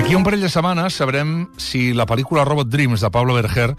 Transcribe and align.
D'aquí 0.00 0.14
un 0.16 0.22
parell 0.24 0.40
de 0.40 0.48
setmanes 0.48 0.94
sabrem 0.96 1.50
si 1.60 1.90
la 1.92 2.06
pel·lícula 2.08 2.46
Robot 2.48 2.70
Dreams 2.72 3.02
de 3.04 3.10
Pablo 3.12 3.34
Berger 3.36 3.74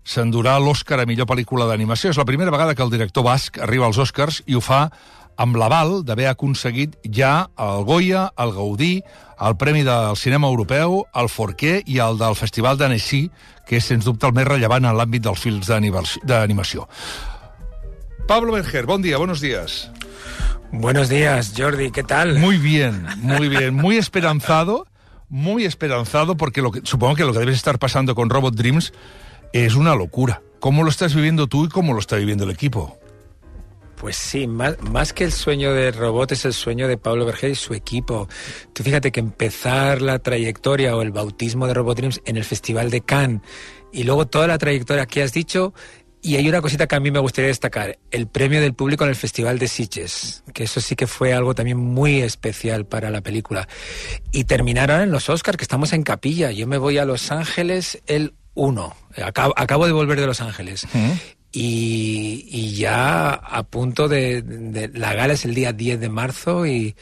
s'endurà 0.00 0.54
l'Oscar 0.56 0.96
a 1.02 1.04
millor 1.04 1.28
pel·lícula 1.28 1.66
d'animació. 1.68 2.08
És 2.08 2.16
la 2.16 2.24
primera 2.24 2.48
vegada 2.54 2.72
que 2.72 2.80
el 2.80 2.88
director 2.88 3.26
basc 3.26 3.58
arriba 3.60 3.84
als 3.84 3.98
Oscars 4.00 4.38
i 4.48 4.56
ho 4.56 4.62
fa 4.64 4.86
amb 5.36 5.60
l'aval 5.60 6.06
d'haver 6.08 6.30
aconseguit 6.30 6.96
ja 7.04 7.50
el 7.60 7.84
Goya, 7.84 8.30
el 8.40 8.56
Gaudí, 8.56 9.02
el 9.44 9.58
Premi 9.60 9.84
del 9.84 10.16
Cinema 10.16 10.48
Europeu, 10.48 11.02
el 11.12 11.28
Forquer 11.28 11.82
i 11.84 12.00
el 12.00 12.16
del 12.16 12.40
Festival 12.40 12.80
d'Annecy, 12.80 13.26
que 13.68 13.76
és, 13.76 13.92
sens 13.92 14.08
dubte, 14.08 14.24
el 14.24 14.32
més 14.40 14.48
rellevant 14.48 14.88
en 14.88 14.96
l'àmbit 14.96 15.28
dels 15.28 15.44
films 15.44 15.68
d'animació. 15.68 16.88
Pablo 18.24 18.56
Berger, 18.56 18.86
bon 18.88 19.04
dia, 19.04 19.20
buenos 19.20 19.44
días. 19.44 19.90
Buenos 20.72 21.10
días, 21.10 21.52
Jordi, 21.54 21.90
¿qué 21.90 22.04
tal? 22.04 22.38
Muy 22.38 22.56
bien, 22.56 23.04
muy 23.20 23.50
bien, 23.50 23.74
muy 23.74 23.98
esperanzado, 23.98 24.86
muy 25.28 25.64
esperanzado, 25.64 26.36
porque 26.36 26.62
lo 26.62 26.70
que, 26.70 26.80
supongo 26.84 27.16
que 27.16 27.24
lo 27.24 27.32
que 27.32 27.40
debes 27.40 27.56
estar 27.56 27.78
pasando 27.78 28.14
con 28.14 28.30
Robot 28.30 28.54
Dreams 28.54 28.92
es 29.52 29.74
una 29.74 29.94
locura. 29.94 30.42
¿Cómo 30.60 30.82
lo 30.82 30.90
estás 30.90 31.14
viviendo 31.14 31.46
tú 31.46 31.64
y 31.64 31.68
cómo 31.68 31.92
lo 31.92 32.00
está 32.00 32.16
viviendo 32.16 32.44
el 32.44 32.50
equipo? 32.50 32.98
Pues 33.96 34.16
sí, 34.16 34.46
más, 34.46 35.12
que 35.12 35.24
el 35.24 35.32
sueño 35.32 35.72
de 35.72 35.90
robot 35.90 36.30
es 36.30 36.44
el 36.44 36.52
sueño 36.52 36.86
de 36.86 36.98
Pablo 36.98 37.26
Berger 37.26 37.50
y 37.50 37.54
su 37.56 37.74
equipo. 37.74 38.28
Tú 38.72 38.84
fíjate 38.84 39.10
que 39.10 39.18
empezar 39.18 40.02
la 40.02 40.20
trayectoria 40.20 40.94
o 40.94 41.02
el 41.02 41.10
bautismo 41.10 41.66
de 41.66 41.74
Robot 41.74 41.96
Dreams 41.96 42.20
en 42.24 42.36
el 42.36 42.44
Festival 42.44 42.90
de 42.90 43.00
Cannes 43.00 43.42
y 43.92 44.04
luego 44.04 44.26
toda 44.26 44.46
la 44.46 44.58
trayectoria 44.58 45.06
que 45.06 45.22
has 45.22 45.32
dicho 45.32 45.74
y 46.22 46.36
hay 46.36 46.48
una 46.48 46.60
cosita 46.60 46.86
que 46.86 46.96
a 46.96 47.00
mí 47.00 47.10
me 47.10 47.20
gustaría 47.20 47.48
destacar, 47.48 47.98
el 48.10 48.26
premio 48.26 48.60
del 48.60 48.74
público 48.74 49.04
en 49.04 49.10
el 49.10 49.16
Festival 49.16 49.58
de 49.58 49.68
Sitges, 49.68 50.42
que 50.52 50.64
eso 50.64 50.80
sí 50.80 50.96
que 50.96 51.06
fue 51.06 51.32
algo 51.32 51.54
también 51.54 51.78
muy 51.78 52.20
especial 52.20 52.86
para 52.86 53.10
la 53.10 53.20
película. 53.20 53.68
Y 54.32 54.44
terminaron 54.44 55.00
en 55.00 55.10
los 55.10 55.28
Oscars, 55.28 55.56
que 55.56 55.64
estamos 55.64 55.92
en 55.92 56.02
capilla. 56.02 56.50
Yo 56.50 56.66
me 56.66 56.78
voy 56.78 56.98
a 56.98 57.04
Los 57.04 57.30
Ángeles 57.30 58.02
el 58.06 58.34
1. 58.54 58.96
Acabo, 59.24 59.54
acabo 59.56 59.86
de 59.86 59.92
volver 59.92 60.20
de 60.20 60.26
Los 60.26 60.40
Ángeles. 60.40 60.86
¿Mm? 60.92 61.12
Y, 61.52 62.46
y, 62.50 62.74
ya 62.74 63.30
a 63.30 63.62
punto 63.62 64.08
de, 64.08 64.42
de, 64.42 64.88
La 64.88 65.14
gala 65.14 65.32
es 65.32 65.44
el 65.44 65.54
día 65.54 65.72
10 65.72 65.98
de 65.98 66.08
marzo 66.10 66.66
y, 66.66 66.94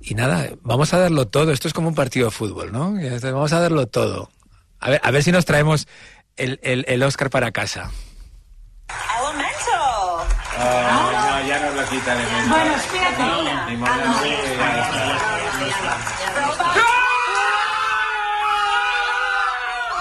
y 0.00 0.14
nada, 0.14 0.50
vamos 0.62 0.94
a 0.94 0.98
darlo 0.98 1.26
todo. 1.26 1.52
Esto 1.52 1.68
es 1.68 1.74
como 1.74 1.88
un 1.88 1.94
partido 1.94 2.26
de 2.26 2.30
fútbol, 2.30 2.72
¿no? 2.72 2.94
Vamos 3.22 3.52
a 3.52 3.60
darlo 3.60 3.86
todo. 3.86 4.30
A 4.80 4.90
ver, 4.90 5.00
a 5.02 5.10
ver 5.10 5.22
si 5.22 5.32
nos 5.32 5.44
traemos 5.44 5.86
el, 6.36 6.60
el, 6.62 6.84
el 6.88 7.02
Oscar 7.02 7.30
para 7.30 7.52
casa. 7.52 7.90
No, 10.64 11.46
ya 11.46 11.60
nos 11.60 11.74
lo 11.74 11.88
quitaremos. 11.88 12.48
Bueno, 12.48 12.74
espérate. 12.76 13.22
Ni 13.70 13.76
modo, 13.76 13.92
está. 15.64 16.24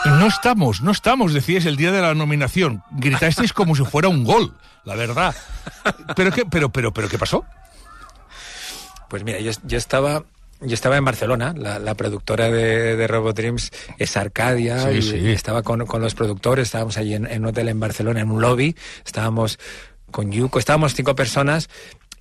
No 0.05 0.27
estamos, 0.27 0.81
no 0.81 0.91
estamos, 0.91 1.33
decíais 1.33 1.65
el 1.65 1.77
día 1.77 1.91
de 1.91 2.01
la 2.01 2.13
nominación. 2.13 2.83
Gritasteis 2.91 3.53
como 3.53 3.75
si 3.75 3.83
fuera 3.85 4.09
un 4.09 4.23
gol, 4.23 4.53
la 4.83 4.95
verdad. 4.95 5.35
¿Pero 6.15 6.31
qué, 6.31 6.45
pero, 6.45 6.69
pero, 6.69 6.93
pero, 6.93 7.09
¿qué 7.09 7.17
pasó? 7.17 7.45
Pues 9.09 9.23
mira, 9.23 9.39
yo, 9.39 9.51
yo 9.63 9.77
estaba 9.77 10.23
yo 10.61 10.73
estaba 10.73 10.95
en 10.95 11.03
Barcelona, 11.03 11.53
la, 11.57 11.77
la 11.77 11.93
productora 11.95 12.49
de, 12.49 12.95
de, 12.95 13.07
Robot 13.07 13.35
Dreams 13.35 13.71
es 13.97 14.15
Arcadia, 14.15 14.79
Sí, 14.79 14.97
y, 14.97 15.01
sí. 15.01 15.17
y 15.17 15.29
estaba 15.31 15.61
con, 15.61 15.85
con, 15.85 16.01
los 16.01 16.15
productores, 16.15 16.67
estábamos 16.67 16.97
allí 16.97 17.15
en, 17.15 17.25
en, 17.29 17.41
un 17.41 17.49
hotel 17.49 17.67
en 17.67 17.81
Barcelona, 17.81 18.21
en 18.21 18.31
un 18.31 18.41
lobby, 18.41 18.75
estábamos 19.05 19.59
con 20.13 20.31
Yuko, 20.31 20.59
estábamos 20.59 20.95
cinco 20.95 21.13
personas 21.15 21.69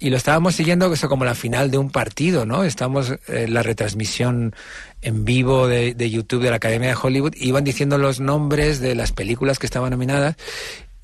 y 0.00 0.10
lo 0.10 0.16
estábamos 0.16 0.56
siguiendo 0.56 0.92
eso 0.92 1.08
como 1.08 1.24
la 1.24 1.36
final 1.36 1.70
de 1.70 1.78
un 1.78 1.90
partido, 1.90 2.44
¿no? 2.44 2.64
Estábamos 2.64 3.14
eh, 3.28 3.46
la 3.48 3.62
retransmisión 3.62 4.52
en 5.00 5.24
vivo 5.24 5.68
de, 5.68 5.94
de, 5.94 6.10
YouTube 6.10 6.42
de 6.42 6.50
la 6.50 6.56
Academia 6.56 6.88
de 6.88 6.96
Hollywood, 7.00 7.34
iban 7.36 7.62
diciendo 7.62 7.98
los 7.98 8.18
nombres 8.18 8.80
de 8.80 8.96
las 8.96 9.12
películas 9.12 9.60
que 9.60 9.66
estaban 9.66 9.92
nominadas 9.92 10.34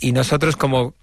y 0.00 0.10
nosotros 0.10 0.56
como 0.56 0.94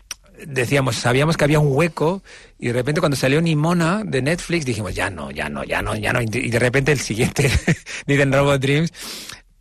decíamos, 0.45 0.95
sabíamos 0.97 1.37
que 1.37 1.43
había 1.43 1.59
un 1.59 1.69
hueco 1.71 2.21
y 2.59 2.67
de 2.67 2.73
repente 2.73 2.99
cuando 2.99 3.15
salió 3.15 3.41
Nimona 3.41 4.03
de 4.05 4.21
Netflix 4.21 4.65
dijimos, 4.65 4.93
ya 4.93 5.09
no, 5.09 5.31
ya 5.31 5.49
no, 5.49 5.63
ya 5.63 5.81
no, 5.81 5.95
ya 5.95 6.13
no. 6.13 6.21
Y 6.21 6.25
de 6.25 6.59
repente 6.59 6.91
el 6.91 6.99
siguiente, 6.99 7.49
Dicen 8.07 8.31
Robot 8.31 8.61
Dreams, 8.61 8.91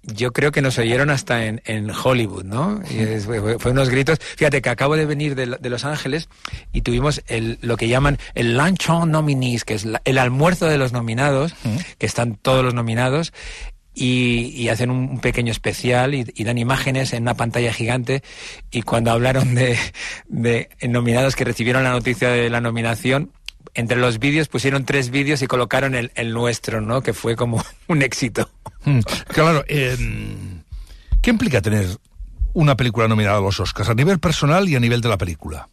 yo 0.06 0.32
creo 0.32 0.53
que 0.53 0.62
nos 0.62 0.78
oyeron 0.78 1.10
hasta 1.10 1.47
en, 1.47 1.62
en 1.65 1.91
Hollywood, 1.91 2.44
¿no? 2.44 2.81
Y 2.91 3.20
fue, 3.20 3.59
fue, 3.59 3.72
unos 3.72 3.88
gritos. 3.91 4.19
Fíjate 4.20 4.62
que 4.62 4.69
acabo 4.70 4.97
de 4.97 5.06
venir 5.06 5.34
de, 5.34 5.56
de, 5.59 5.70
Los 5.70 5.84
Ángeles 5.84 6.28
y 6.72 6.82
tuvimos 6.82 7.22
el, 7.26 7.59
lo 7.62 7.76
que 7.76 7.88
llaman 7.88 8.19
el 8.34 8.56
Luncheon 8.56 9.10
Nominees, 9.10 9.64
que 9.64 9.75
es 9.75 9.84
la, 9.84 10.03
el 10.04 10.19
almuerzo 10.19 10.66
de 10.66 10.78
los 10.78 10.93
nominados, 10.93 11.54
que 11.98 12.06
están 12.06 12.37
todos 12.37 12.64
los 12.64 12.75
nominados. 12.75 13.32
Y, 13.97 14.53
y, 14.56 14.70
hacen 14.70 14.91
un 14.91 15.20
pequeño 15.20 15.53
especial 15.53 16.14
y, 16.16 16.26
y, 16.34 16.43
dan 16.43 16.59
imágenes 16.59 17.12
en 17.12 17.22
una 17.22 17.34
pantalla 17.34 17.72
gigante 17.72 18.25
y 18.72 18.82
cuando 18.82 19.12
hablaron 19.12 19.54
de, 19.54 19.78
de 20.26 20.69
nominados 20.88 21.37
que 21.37 21.44
recibieron 21.44 21.84
la 21.84 21.93
noticia 21.93 22.28
de 22.31 22.50
la 22.50 22.60
nominación 22.60 23.31
entre 23.74 23.98
los 23.98 24.18
vídeos 24.18 24.48
pusieron 24.48 24.84
tres 24.84 25.10
vídeos 25.10 25.42
y 25.42 25.46
colocaron 25.46 25.94
el, 25.94 26.12
el, 26.14 26.32
nuestro, 26.32 26.80
¿no? 26.80 27.02
Que 27.02 27.12
fue 27.12 27.36
como 27.36 27.62
un 27.88 28.02
éxito. 28.02 28.50
Mm, 28.84 29.00
claro, 29.28 29.64
eh, 29.68 29.96
¿qué 31.20 31.30
implica 31.30 31.60
tener 31.60 31.86
una 32.52 32.76
película 32.76 33.08
nominada 33.08 33.38
a 33.38 33.40
los 33.40 33.58
Oscars 33.60 33.88
a 33.88 33.94
nivel 33.94 34.18
personal 34.20 34.68
y 34.68 34.76
a 34.76 34.80
nivel 34.80 35.00
de 35.00 35.08
la 35.08 35.18
película? 35.18 35.68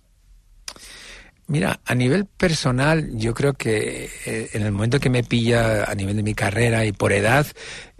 Mira, 1.52 1.82
a 1.86 1.96
nivel 1.96 2.26
personal, 2.26 3.10
yo 3.18 3.34
creo 3.34 3.54
que 3.54 4.10
eh, 4.26 4.50
en 4.54 4.62
el 4.64 4.72
momento 4.72 5.02
que 5.02 5.10
me 5.10 5.22
pilla 5.22 5.84
a 5.84 5.94
nivel 5.96 6.16
de 6.16 6.24
mi 6.24 6.34
carrera 6.34 6.86
y 6.86 6.94
por 6.94 7.12
edad, 7.12 7.46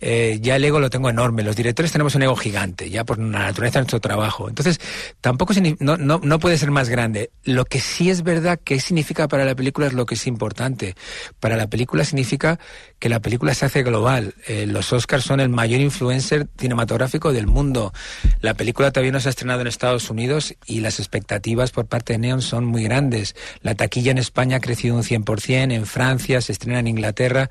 eh, 0.02 0.40
ya 0.42 0.56
el 0.56 0.66
ego 0.66 0.80
lo 0.80 0.90
tengo 0.90 1.10
enorme. 1.10 1.44
Los 1.44 1.56
directores 1.56 1.92
tenemos 1.92 2.16
un 2.16 2.24
ego 2.24 2.36
gigante, 2.36 2.90
ya 2.90 3.06
por 3.06 3.20
la 3.20 3.40
naturaleza 3.40 3.80
de 3.80 3.84
nuestro 3.84 4.00
trabajo. 4.00 4.50
Entonces, 4.50 4.80
tampoco 5.22 5.54
no, 5.80 5.98
no, 5.98 6.20
no, 6.24 6.40
puede 6.40 6.58
ser 6.58 6.72
más 6.72 6.90
grande. 6.90 7.30
Lo 7.44 7.66
que 7.66 7.80
sí 7.80 8.10
es 8.10 8.24
verdad 8.24 8.60
que 8.64 8.80
significa 8.80 9.28
para 9.28 9.46
la 9.46 9.56
película 9.56 9.88
es 9.88 9.94
lo 9.94 10.06
que 10.06 10.16
es 10.16 10.26
importante. 10.26 10.96
Para 11.40 11.56
la 11.56 11.68
película 11.68 12.04
significa 12.04 12.60
que 12.98 13.10
la 13.10 13.20
película 13.20 13.54
se 13.54 13.66
hace 13.66 13.84
global. 13.84 14.34
Eh, 14.48 14.66
los 14.66 14.92
Oscars 14.92 15.24
son 15.24 15.40
el 15.40 15.50
mayor 15.50 15.80
influencer 15.80 16.48
cinematográfico 16.58 17.32
del 17.32 17.46
mundo. 17.46 17.94
La 18.42 18.56
película 18.56 18.92
todavía 18.92 19.12
no 19.12 19.20
se 19.20 19.30
ha 19.30 19.32
estrenado 19.32 19.62
en 19.62 19.68
Estados 19.68 20.10
Unidos 20.10 20.56
y 20.66 20.80
las 20.80 21.00
expectativas 21.00 21.72
por 21.72 21.86
parte 21.86 22.14
de 22.14 22.20
Neon 22.20 22.42
son 22.42 22.66
muy 22.66 22.84
grandes. 22.84 23.36
La 23.62 23.76
taquilla 23.76 24.12
en 24.12 24.18
España 24.18 24.58
ha 24.58 24.62
crecido 24.62 24.96
un 24.96 25.04
100%, 25.04 25.74
en 25.74 25.86
Francia, 25.86 26.42
se 26.42 26.52
estrena 26.52 26.80
en 26.80 26.88
Inglaterra. 26.88 27.50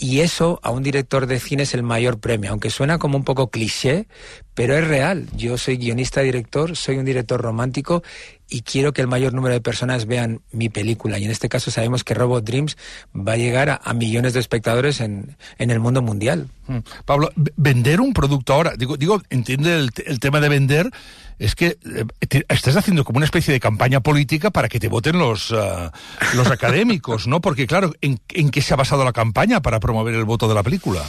Y 0.00 0.20
eso 0.20 0.60
a 0.62 0.70
un 0.70 0.84
director 0.84 1.26
de 1.26 1.40
cine 1.40 1.64
es 1.64 1.74
el 1.74 1.82
mayor 1.82 2.20
premio, 2.20 2.52
aunque 2.52 2.70
suena 2.70 2.98
como 2.98 3.18
un 3.18 3.24
poco 3.24 3.50
cliché, 3.50 4.06
pero 4.54 4.76
es 4.76 4.86
real. 4.86 5.26
Yo 5.36 5.58
soy 5.58 5.76
guionista, 5.76 6.20
director, 6.20 6.76
soy 6.76 6.98
un 6.98 7.04
director 7.04 7.40
romántico 7.40 8.04
y 8.48 8.62
quiero 8.62 8.92
que 8.92 9.02
el 9.02 9.08
mayor 9.08 9.34
número 9.34 9.54
de 9.54 9.60
personas 9.60 10.06
vean 10.06 10.40
mi 10.52 10.68
película. 10.68 11.18
Y 11.18 11.24
en 11.24 11.30
este 11.30 11.48
caso 11.48 11.70
sabemos 11.70 12.04
que 12.04 12.14
Robot 12.14 12.44
Dreams 12.44 12.76
va 13.14 13.32
a 13.32 13.36
llegar 13.36 13.70
a, 13.70 13.80
a 13.82 13.94
millones 13.94 14.32
de 14.32 14.40
espectadores 14.40 15.00
en, 15.00 15.36
en, 15.58 15.70
el 15.70 15.80
mundo 15.80 16.02
mundial. 16.02 16.48
Mm. 16.66 16.78
Pablo, 17.04 17.30
vender 17.56 18.00
un 18.00 18.12
producto 18.12 18.54
ahora, 18.54 18.74
digo, 18.76 18.96
digo 18.96 19.22
entiende 19.30 19.74
el, 19.76 19.90
el 20.06 20.20
tema 20.20 20.40
de 20.40 20.48
vender, 20.48 20.90
es 21.38 21.54
que 21.54 21.78
eh, 21.84 22.04
te, 22.26 22.44
estás 22.48 22.76
haciendo 22.76 23.04
como 23.04 23.18
una 23.18 23.26
especie 23.26 23.52
de 23.52 23.60
campaña 23.60 24.00
política 24.00 24.50
para 24.50 24.68
que 24.68 24.80
te 24.80 24.88
voten 24.88 25.18
los, 25.18 25.50
uh, 25.50 25.90
los 26.34 26.50
académicos, 26.50 27.26
¿no? 27.26 27.40
Porque 27.40 27.66
claro, 27.66 27.92
¿en, 28.00 28.18
¿en 28.30 28.50
qué 28.50 28.60
se 28.62 28.74
ha 28.74 28.76
basado 28.76 29.04
la 29.04 29.12
campaña 29.12 29.60
para 29.60 29.80
promover 29.80 30.14
el 30.14 30.24
voto 30.24 30.48
de 30.48 30.54
la 30.54 30.62
película? 30.62 31.04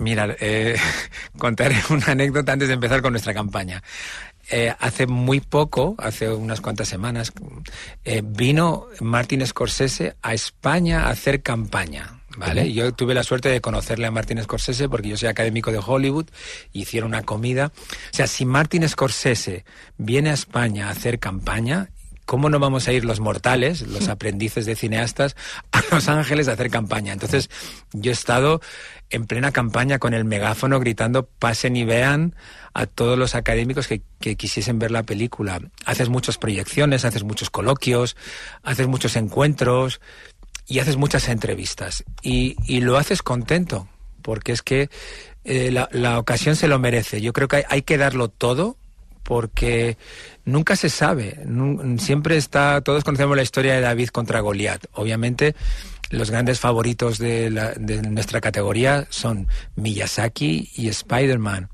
Mira, 0.00 0.34
eh, 0.40 0.76
contaré 1.38 1.76
una 1.90 2.06
anécdota 2.08 2.52
antes 2.52 2.68
de 2.68 2.74
empezar 2.74 3.02
con 3.02 3.12
nuestra 3.12 3.34
campaña. 3.34 3.82
Eh, 4.50 4.74
hace 4.80 5.06
muy 5.06 5.40
poco, 5.40 5.94
hace 5.98 6.28
unas 6.28 6.60
cuantas 6.60 6.88
semanas, 6.88 7.32
eh, 8.04 8.22
vino 8.24 8.86
Martin 9.00 9.46
Scorsese 9.46 10.16
a 10.22 10.34
España 10.34 11.04
a 11.04 11.10
hacer 11.10 11.42
campaña. 11.42 12.16
¿Vale? 12.36 12.72
Yo 12.72 12.92
tuve 12.92 13.12
la 13.12 13.24
suerte 13.24 13.48
de 13.48 13.60
conocerle 13.60 14.06
a 14.06 14.10
Martin 14.12 14.40
Scorsese 14.42 14.88
porque 14.88 15.08
yo 15.08 15.16
soy 15.16 15.28
académico 15.28 15.72
de 15.72 15.80
Hollywood, 15.84 16.26
hicieron 16.72 17.08
una 17.08 17.24
comida. 17.24 17.72
O 17.74 18.14
sea, 18.14 18.28
si 18.28 18.44
Martin 18.44 18.88
Scorsese 18.88 19.64
viene 19.98 20.30
a 20.30 20.34
España 20.34 20.88
a 20.88 20.90
hacer 20.90 21.18
campaña, 21.18 21.90
¿cómo 22.30 22.48
no 22.48 22.60
vamos 22.60 22.86
a 22.86 22.92
ir 22.92 23.04
los 23.04 23.18
mortales, 23.18 23.82
los 23.82 24.06
aprendices 24.06 24.64
de 24.64 24.76
cineastas, 24.76 25.34
a 25.72 25.82
Los 25.90 26.08
Ángeles 26.08 26.46
a 26.46 26.52
hacer 26.52 26.70
campaña? 26.70 27.12
Entonces, 27.12 27.50
yo 27.92 28.12
he 28.12 28.14
estado 28.14 28.60
en 29.10 29.26
plena 29.26 29.50
campaña 29.50 29.98
con 29.98 30.14
el 30.14 30.24
megáfono 30.24 30.78
gritando 30.78 31.26
pasen 31.26 31.74
y 31.74 31.82
vean 31.82 32.36
a 32.72 32.86
todos 32.86 33.18
los 33.18 33.34
académicos 33.34 33.88
que, 33.88 34.02
que, 34.20 34.36
quisiesen 34.36 34.78
ver 34.78 34.92
la 34.92 35.02
película. 35.02 35.60
Haces 35.86 36.08
muchas 36.08 36.38
proyecciones, 36.38 37.04
haces 37.04 37.24
muchos 37.24 37.50
coloquios, 37.50 38.16
haces 38.62 38.86
muchos 38.86 39.16
encuentros 39.16 40.00
y 40.68 40.78
haces 40.78 40.96
muchas 40.96 41.28
entrevistas. 41.28 42.04
Y, 42.22 42.54
y 42.64 42.80
lo 42.80 42.96
haces 42.96 43.24
contento, 43.24 43.88
porque 44.22 44.52
es 44.52 44.62
que 44.62 44.88
eh, 45.42 45.72
la, 45.72 45.88
la, 45.90 46.20
ocasión 46.20 46.54
se 46.54 46.68
lo 46.68 46.78
merece. 46.78 47.20
Yo 47.20 47.32
creo 47.32 47.48
que 47.48 47.56
hay, 47.56 47.62
hay 47.68 47.82
que 47.82 47.98
darlo 47.98 48.28
todo 48.28 48.76
porque 49.22 49.96
nunca 50.44 50.76
se 50.76 50.88
sabe. 50.88 51.38
Siempre 51.98 52.36
está, 52.36 52.80
todos 52.80 53.04
conocemos 53.04 53.36
la 53.36 53.42
historia 53.42 53.74
de 53.74 53.80
David 53.80 54.08
contra 54.08 54.40
Goliat. 54.40 54.86
Obviamente 54.92 55.54
los 56.10 56.30
grandes 56.30 56.58
favoritos 56.58 57.18
de, 57.18 57.50
la, 57.50 57.72
de 57.72 58.02
nuestra 58.02 58.40
categoría 58.40 59.06
son 59.10 59.46
Miyazaki 59.76 60.70
y 60.74 60.88
Spider-Man. 60.88 61.68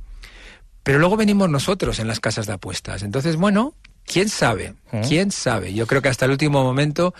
Pero 0.82 0.98
luego 0.98 1.16
venimos 1.16 1.48
nosotros 1.48 1.98
en 1.98 2.06
las 2.06 2.20
casas 2.20 2.46
de 2.46 2.52
apuestas. 2.52 3.02
Entonces, 3.02 3.36
bueno, 3.36 3.74
¿Quién 4.06 4.28
sabe? 4.28 4.74
¿Eh? 4.92 5.02
¿Quién 5.06 5.32
sabe? 5.32 5.74
Yo 5.74 5.88
creo 5.88 6.00
que 6.00 6.08
hasta 6.08 6.26
el 6.26 6.30
último 6.30 6.62
momento 6.62 7.12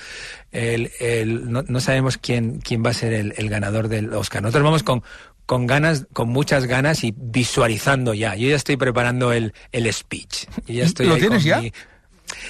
el, 0.52 0.92
el, 1.00 1.50
no, 1.50 1.64
no, 1.66 1.80
sabemos 1.80 2.16
quién, 2.16 2.60
quién 2.60 2.84
va 2.84 2.90
a 2.90 2.94
ser 2.94 3.12
el, 3.12 3.34
el, 3.36 3.50
ganador 3.50 3.88
del 3.88 4.14
Oscar. 4.14 4.40
Nosotros 4.40 4.62
vamos 4.62 4.84
con, 4.84 5.02
con 5.46 5.66
ganas, 5.66 6.06
con 6.12 6.28
muchas 6.28 6.66
ganas 6.66 7.04
y 7.04 7.14
visualizando 7.16 8.14
ya. 8.14 8.34
Yo 8.34 8.48
ya 8.48 8.56
estoy 8.56 8.76
preparando 8.76 9.32
el, 9.32 9.54
el 9.72 9.92
speech. 9.92 10.46
Yo 10.66 10.74
ya 10.74 10.84
estoy 10.84 11.06
¿Lo 11.06 11.16
tienes 11.16 11.44
ya? 11.44 11.60
Mi... 11.60 11.72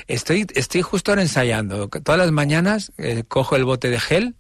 Estoy, 0.06 0.46
estoy 0.54 0.82
justo 0.82 1.12
ahora 1.12 1.22
ensayando. 1.22 1.88
Todas 1.88 2.18
las 2.18 2.32
mañanas 2.32 2.92
eh, 2.96 3.24
cojo 3.28 3.56
el 3.56 3.64
bote 3.64 3.90
de 3.90 4.00
gel 4.00 4.34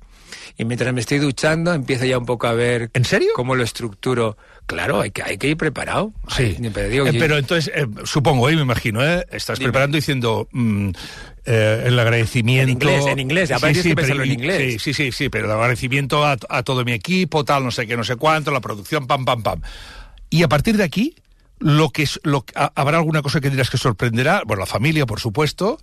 y 0.56 0.64
mientras 0.64 0.92
me 0.94 1.00
estoy 1.00 1.18
duchando 1.18 1.74
empiezo 1.74 2.06
ya 2.06 2.18
un 2.18 2.26
poco 2.26 2.46
a 2.46 2.52
ver 2.52 2.90
¿En 2.94 3.04
serio? 3.04 3.28
cómo 3.34 3.54
lo 3.54 3.62
estructuro. 3.62 4.36
Claro, 4.66 5.00
hay 5.00 5.12
que, 5.12 5.22
hay 5.22 5.38
que 5.38 5.48
ir 5.48 5.56
preparado. 5.56 6.12
Sí. 6.28 6.56
Pero, 6.74 6.88
digo, 6.88 7.06
eh, 7.06 7.12
yo... 7.12 7.20
pero 7.20 7.38
entonces, 7.38 7.72
eh, 7.74 7.86
supongo, 8.04 8.48
eh, 8.48 8.56
me 8.56 8.62
imagino, 8.62 9.04
¿eh? 9.04 9.24
estás 9.30 9.58
Dime. 9.58 9.70
preparando 9.70 9.96
diciendo 9.96 10.48
mm, 10.50 10.90
el 11.44 11.98
agradecimiento. 11.98 12.64
En 12.64 12.70
inglés, 12.70 13.06
en 13.06 13.18
inglés, 13.20 13.48
sí, 13.48 13.74
sí, 13.74 13.88
que 13.90 13.94
pero, 13.94 14.22
en 14.24 14.32
inglés. 14.32 14.82
Sí, 14.82 14.92
sí, 14.92 14.94
sí, 14.94 15.12
sí, 15.12 15.28
pero 15.28 15.46
el 15.46 15.52
agradecimiento 15.52 16.24
a, 16.24 16.36
a, 16.48 16.62
todo 16.64 16.84
mi 16.84 16.92
equipo, 16.92 17.44
tal, 17.44 17.62
no 17.62 17.70
sé 17.70 17.86
qué, 17.86 17.96
no 17.96 18.02
sé 18.02 18.16
cuánto, 18.16 18.50
la 18.50 18.60
producción, 18.60 19.06
pam, 19.06 19.24
pam, 19.24 19.42
pam. 19.44 19.62
Y 20.30 20.42
a 20.42 20.48
partir 20.48 20.76
de 20.76 20.82
aquí, 20.82 21.14
lo 21.60 21.90
que 21.90 22.02
es, 22.02 22.20
lo, 22.24 22.44
habrá 22.54 22.98
alguna 22.98 23.22
cosa 23.22 23.40
que 23.40 23.50
dirás 23.50 23.70
que 23.70 23.78
sorprenderá, 23.78 24.42
bueno, 24.44 24.60
la 24.60 24.66
familia, 24.66 25.06
por 25.06 25.20
supuesto. 25.20 25.78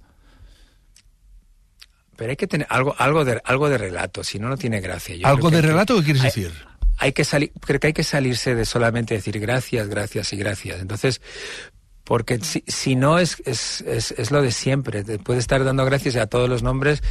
Pero 2.18 2.30
hay 2.30 2.36
que 2.36 2.48
tener 2.48 2.68
algo, 2.70 2.96
algo, 2.98 3.24
de, 3.26 3.42
algo 3.46 3.70
de 3.70 3.78
relato, 3.78 4.24
si 4.24 4.40
no, 4.40 4.50
no 4.50 4.58
tiene 4.58 4.82
gracia. 4.82 5.16
Yo 5.16 5.26
¿Algo 5.26 5.50
de 5.50 5.62
relato 5.62 5.96
que, 5.96 6.02
qué 6.02 6.06
quieres 6.06 6.22
hay, 6.24 6.28
decir? 6.28 6.73
Hay 6.98 7.14
que 7.14 7.26
salir, 7.26 7.52
creo 7.60 7.80
que 7.80 7.88
hay 7.88 7.94
que 7.94 8.04
salirse 8.04 8.56
de 8.56 8.66
solamente 8.66 9.16
decir 9.16 9.40
gracias, 9.40 9.88
gracias 9.88 10.32
y 10.34 10.38
gracias. 10.38 10.82
Entonces, 10.82 11.22
porque 12.04 12.40
si, 12.40 12.64
si 12.68 12.96
no 12.96 13.20
es, 13.20 13.42
es, 13.46 13.82
es, 13.82 14.12
es, 14.12 14.32
lo 14.32 14.42
de 14.42 14.52
siempre. 14.52 15.04
Te 15.04 15.20
puedes 15.20 15.42
estar 15.42 15.64
dando 15.64 15.86
gracias 15.86 16.16
a 16.18 16.28
todos 16.28 16.50
los 16.50 16.64
nombres, 16.64 17.02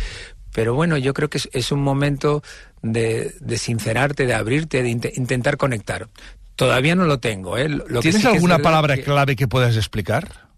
pero 0.52 0.74
bueno, 0.74 0.98
yo 0.98 1.14
creo 1.14 1.30
que 1.30 1.38
es, 1.38 1.48
es 1.52 1.72
un 1.72 1.80
momento 1.80 2.42
de, 2.82 3.34
de, 3.40 3.58
sincerarte, 3.58 4.26
de 4.26 4.34
abrirte, 4.34 4.82
de 4.82 4.90
int 4.90 5.06
intentar 5.16 5.56
conectar. 5.56 6.08
Todavía 6.56 6.94
no 6.94 7.06
lo 7.06 7.18
tengo. 7.18 7.56
¿eh? 7.56 7.68
Lo 7.68 8.00
¿Tienes 8.00 8.22
que 8.22 8.28
sí 8.28 8.34
alguna 8.34 8.58
que 8.58 8.62
palabra 8.62 8.96
que, 8.96 9.02
clave 9.02 9.36
que 9.36 9.48
puedas 9.48 9.76
explicar? 9.76 10.50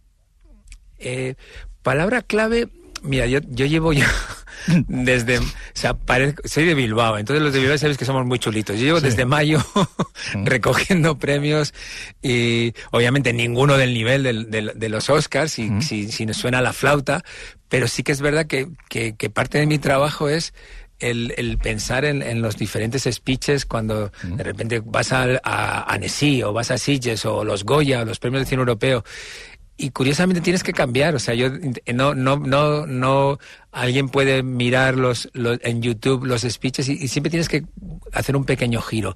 Eh, 0.98 1.36
palabra 1.82 2.22
clave, 2.22 2.68
mira, 3.02 3.26
yo, 3.26 3.38
yo 3.48 3.66
llevo 3.66 3.92
ya 3.92 4.10
desde, 4.88 5.38
o 5.38 5.44
sea, 5.72 5.94
parezco, 5.94 6.42
soy 6.46 6.64
de 6.64 6.74
Bilbao, 6.74 7.18
entonces 7.18 7.42
los 7.42 7.52
de 7.52 7.60
Bilbao 7.60 7.78
sabes 7.78 7.98
que 7.98 8.04
somos 8.04 8.26
muy 8.26 8.38
chulitos. 8.38 8.78
Yo 8.78 8.84
llevo 8.86 9.00
sí. 9.00 9.06
desde 9.06 9.24
mayo 9.24 9.58
recogiendo 10.44 11.18
premios 11.18 11.74
y 12.22 12.74
obviamente 12.90 13.32
ninguno 13.32 13.76
del 13.76 13.94
nivel 13.94 14.22
de, 14.22 14.32
de, 14.44 14.72
de 14.74 14.88
los 14.88 15.10
Oscars, 15.10 15.52
si, 15.52 15.70
mm. 15.70 15.82
si, 15.82 16.10
si, 16.10 16.26
nos 16.26 16.36
suena 16.36 16.60
la 16.60 16.72
flauta, 16.72 17.22
pero 17.68 17.88
sí 17.88 18.02
que 18.02 18.12
es 18.12 18.20
verdad 18.20 18.46
que, 18.46 18.68
que, 18.88 19.16
que 19.16 19.30
parte 19.30 19.58
de 19.58 19.66
mi 19.66 19.78
trabajo 19.78 20.28
es 20.28 20.54
el, 21.00 21.34
el, 21.36 21.58
pensar 21.58 22.04
en, 22.04 22.22
en, 22.22 22.40
los 22.40 22.56
diferentes 22.56 23.02
speeches 23.10 23.66
cuando 23.66 24.12
mm. 24.22 24.36
de 24.36 24.44
repente 24.44 24.82
vas 24.84 25.12
a, 25.12 25.40
a, 25.42 25.98
o 26.44 26.52
vas 26.52 26.70
a 26.70 26.78
Sitges 26.78 27.24
o 27.26 27.44
los 27.44 27.64
Goya 27.64 28.02
o 28.02 28.04
los 28.04 28.18
premios 28.18 28.42
de 28.42 28.48
cine 28.48 28.60
europeo 28.60 29.04
y 29.76 29.90
curiosamente 29.90 30.40
tienes 30.40 30.62
que 30.62 30.72
cambiar, 30.72 31.14
o 31.14 31.18
sea, 31.18 31.34
yo 31.34 31.48
no, 31.92 32.14
no, 32.14 32.36
no, 32.36 32.86
no, 32.86 33.38
alguien 33.72 34.08
puede 34.08 34.42
mirar 34.42 34.96
los, 34.96 35.28
los 35.32 35.58
en 35.62 35.82
YouTube 35.82 36.24
los 36.24 36.42
speeches 36.42 36.88
y, 36.88 36.92
y, 36.92 37.08
siempre 37.08 37.30
tienes 37.30 37.48
que 37.48 37.64
hacer 38.12 38.36
un 38.36 38.44
pequeño 38.44 38.80
giro. 38.80 39.14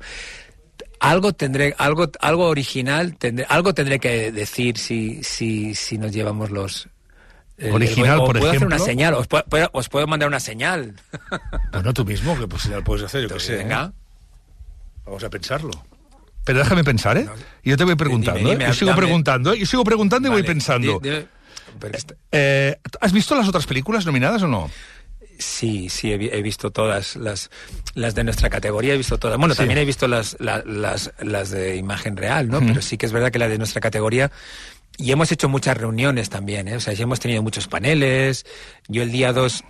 Algo 1.01 1.33
tendré, 1.33 1.75
algo, 1.79 2.11
algo 2.21 2.49
original, 2.49 3.17
tendré, 3.17 3.47
algo 3.49 3.73
tendré 3.73 4.01
que 4.01 4.33
decir 4.33 4.79
si, 4.79 5.23
si, 5.23 5.77
si 5.77 5.97
nos 5.97 6.11
llevamos 6.11 6.51
los, 6.51 6.89
eh, 7.59 7.73
original, 7.73 8.19
o 8.21 8.27
por 8.27 8.39
puedo 8.39 8.53
ejemplo. 8.53 8.69
hacer 8.75 8.79
una 8.79 8.79
señal, 8.79 9.15
os 9.15 9.27
puedo, 9.27 9.71
os 9.73 9.89
puedo 9.89 10.07
mandar 10.07 10.29
una 10.29 10.41
señal. 10.41 10.95
Bueno, 11.73 11.93
tú 11.93 12.05
mismo, 12.05 12.39
que 12.39 12.47
pues, 12.47 12.63
señal 12.63 12.83
puedes 12.83 13.05
hacer, 13.05 13.23
yo 13.23 13.29
que 13.29 13.41
sé. 13.41 13.57
Venga. 13.57 13.93
¿eh? 13.93 13.99
Vamos 15.05 15.23
a 15.25 15.31
pensarlo. 15.31 15.71
Pero 16.49 16.61
déjame 16.61 16.83
pensar, 16.83 17.19
¿eh? 17.19 17.29
Yo 17.63 17.77
te 17.77 17.85
voy 17.85 17.95
preguntando, 17.95 18.39
dime, 18.39 18.53
dime, 18.53 18.65
¿eh? 18.65 18.69
Yo 18.69 18.73
sigo 18.73 18.97
preguntando, 18.97 19.53
¿eh? 19.53 19.59
Yo 19.59 19.67
sigo 19.67 19.85
preguntando 19.85 20.29
y 20.29 20.31
voy 20.31 20.43
pensando. 20.43 20.99
Di, 20.99 21.11
di, 21.11 21.17
está... 21.93 22.15
eh, 22.33 22.79
¿Has 23.03 23.13
visto 23.13 23.35
las 23.35 23.47
otras 23.47 23.67
películas 23.67 24.07
nominadas 24.07 24.43
o 24.45 24.49
no? 24.49 24.71
Sí, 25.39 25.91
sí, 25.91 26.11
he, 26.11 26.41
visto 26.41 26.71
todas 26.71 27.17
las, 27.17 27.51
las 27.95 28.15
de 28.15 28.25
nuestra 28.25 28.49
categoría, 28.49 28.95
he 28.95 28.97
visto 28.97 29.19
todas. 29.19 29.37
Bueno, 29.37 29.53
sí. 29.53 29.59
también 29.59 29.79
he 29.79 29.85
visto 29.85 30.09
las, 30.09 30.39
las, 30.41 30.65
las, 30.65 31.13
las 31.21 31.51
de 31.51 31.77
imagen 31.77 32.17
real, 32.17 32.49
¿no? 32.49 32.63
Mm. 32.63 32.69
Pero 32.69 32.81
sí 32.81 32.97
que 32.97 33.05
es 33.05 33.13
verdad 33.13 33.31
que 33.31 33.39
la 33.39 33.49
de 33.49 33.59
nuestra 33.59 33.83
categoría 33.83 34.33
y 34.97 35.13
hemos 35.13 35.31
hecho 35.31 35.51
muchas 35.51 35.77
reuniones 35.77 36.31
también, 36.31 36.67
¿eh? 36.67 36.77
O 36.77 36.81
sea, 36.81 36.97
sí 36.97 37.03
hemos 37.03 37.21
tenido 37.21 37.43
muchos 37.43 37.69
paneles. 37.69 38.47
Yo 38.89 39.03
el 39.03 39.13
día 39.13 39.35
2 39.35 39.65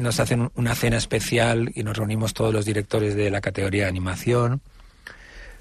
nos 0.00 0.18
hacen 0.18 0.50
una 0.56 0.74
cena 0.74 0.96
especial 0.96 1.70
y 1.76 1.84
nos 1.84 1.96
reunimos 1.96 2.34
todos 2.34 2.52
los 2.52 2.64
directores 2.64 3.14
de 3.14 3.30
la 3.30 3.40
categoría 3.40 3.84
de 3.84 3.90
animación. 3.90 4.60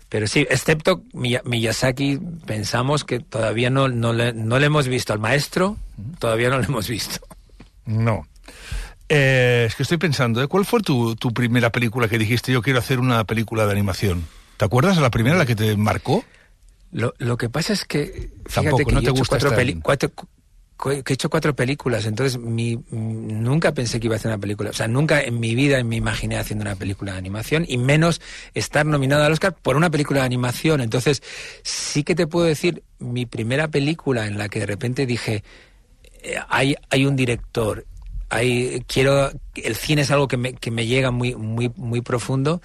Pero 0.10 0.28
sí, 0.28 0.48
excepto 0.50 1.04
Miyazaki, 1.14 2.20
pensamos 2.46 3.04
que 3.04 3.20
todavía 3.20 3.70
no, 3.70 3.90
no, 3.90 4.14
le, 4.14 4.34
no 4.34 4.58
le 4.58 4.68
hemos 4.68 4.88
visto 4.88 5.12
al 5.12 5.20
maestro, 5.20 5.78
todavía 6.20 6.50
no 6.50 6.60
le 6.60 6.66
hemos 6.66 6.88
visto. 6.88 7.20
No. 7.86 8.26
Eh, 9.10 9.66
es 9.68 9.76
que 9.76 9.84
estoy 9.84 9.98
pensando, 9.98 10.42
¿eh? 10.42 10.48
¿cuál 10.48 10.66
fue 10.66 10.82
tu, 10.82 11.16
tu, 11.16 11.34
primera 11.34 11.72
película 11.72 12.10
que 12.10 12.18
dijiste 12.18 12.52
yo 12.52 12.62
quiero 12.62 12.80
hacer 12.80 13.00
una 13.00 13.24
película 13.26 13.66
de 13.66 13.72
animación? 13.72 14.26
¿Te 14.58 14.66
acuerdas 14.66 14.96
de 14.96 15.02
la 15.02 15.12
primera, 15.12 15.38
la 15.38 15.46
que 15.46 15.56
te 15.56 15.76
marcó? 15.78 16.24
Lo, 16.92 17.14
lo 17.18 17.38
que 17.38 17.50
pasa 17.50 17.74
es 17.74 17.86
que, 17.86 18.32
fíjate 18.46 18.70
Tampoco, 18.70 18.86
que 18.86 18.96
no 18.96 19.02
yo 19.02 19.02
te 19.02 19.08
he 19.08 19.12
hecho 19.12 19.20
gusta 19.20 19.40
cuatro, 19.40 19.56
peli 19.56 19.80
cuatro, 19.82 20.12
que 20.78 21.04
he 21.08 21.14
hecho 21.14 21.30
cuatro 21.30 21.56
películas, 21.56 22.06
entonces 22.06 22.40
mi, 22.40 22.80
nunca 22.92 23.74
pensé 23.74 24.00
que 24.00 24.08
iba 24.08 24.16
a 24.16 24.18
hacer 24.18 24.30
una 24.30 24.38
película. 24.38 24.70
O 24.70 24.74
sea, 24.74 24.88
nunca 24.88 25.22
en 25.22 25.40
mi 25.40 25.56
vida 25.56 25.84
me 25.84 25.96
imaginé 25.96 26.38
haciendo 26.38 26.64
una 26.64 26.76
película 26.76 27.14
de 27.14 27.18
animación 27.18 27.66
y 27.68 27.78
menos 27.78 28.22
estar 28.54 28.86
nominado 28.86 29.24
al 29.24 29.32
Oscar 29.32 29.56
por 29.56 29.76
una 29.76 29.90
película 29.90 30.20
de 30.20 30.28
animación. 30.28 30.82
Entonces, 30.82 31.24
sí 31.64 32.04
que 32.04 32.14
te 32.14 32.28
puedo 32.28 32.46
decir, 32.46 32.84
mi 33.00 33.26
primera 33.26 33.68
película 33.70 34.28
en 34.28 34.38
la 34.38 34.50
que 34.50 34.60
de 34.60 34.68
repente 34.68 35.06
dije, 35.08 35.44
eh, 36.22 36.36
hay, 36.48 36.76
hay 36.90 37.06
un 37.06 37.16
director, 37.16 37.86
hay, 38.30 38.84
quiero, 38.88 39.32
el 39.56 39.76
cine 39.76 40.04
es 40.04 40.12
algo 40.12 40.28
que 40.28 40.38
me, 40.38 40.54
que 40.54 40.70
me 40.70 40.86
llega 40.86 41.10
muy, 41.10 41.34
muy, 41.36 41.72
muy 41.76 42.02
profundo 42.02 42.62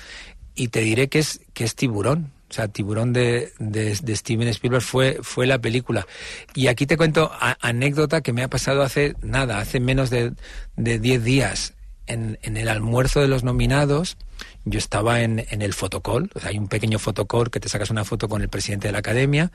y 0.55 0.69
te 0.69 0.81
diré 0.81 1.09
que 1.09 1.19
es, 1.19 1.41
que 1.55 1.65
es 1.65 1.75
Tiburón. 1.75 2.33
O 2.53 2.55
sea, 2.55 2.69
Tiburón 2.69 3.15
de, 3.15 3.55
de, 3.59 3.99
de, 4.03 4.17
Steven 4.17 4.47
Spielberg 4.49 4.83
fue, 4.83 5.21
fue 5.23 5.47
la 5.47 5.59
película. 5.59 6.07
Y 6.55 6.67
aquí 6.67 6.85
te 6.85 6.99
cuento 6.99 7.33
a, 7.33 7.57
anécdota 7.67 8.21
que 8.21 8.35
me 8.35 8.43
ha 8.43 8.49
pasado 8.49 8.83
hace 8.83 9.15
nada, 9.23 9.59
hace 9.59 9.81
menos 9.81 10.11
de 10.11 10.35
10 10.77 11.25
días. 11.25 11.73
En, 12.07 12.39
en, 12.43 12.59
el 12.59 12.69
almuerzo 12.69 13.21
de 13.21 13.29
los 13.29 13.43
nominados, 13.43 14.19
yo 14.67 14.79
estaba 14.79 15.23
en, 15.23 15.47
en 15.49 15.63
el 15.63 15.73
fotocall, 15.73 16.31
o 16.35 16.41
sea, 16.41 16.51
hay 16.51 16.59
un 16.59 16.69
pequeño 16.69 16.99
fotocall 16.99 17.49
que 17.49 17.59
te 17.59 17.71
sacas 17.71 17.89
una 17.89 18.05
foto 18.05 18.29
con 18.29 18.43
el 18.43 18.51
presidente 18.51 18.89
de 18.89 18.93
la 18.93 18.99
academia, 18.99 19.51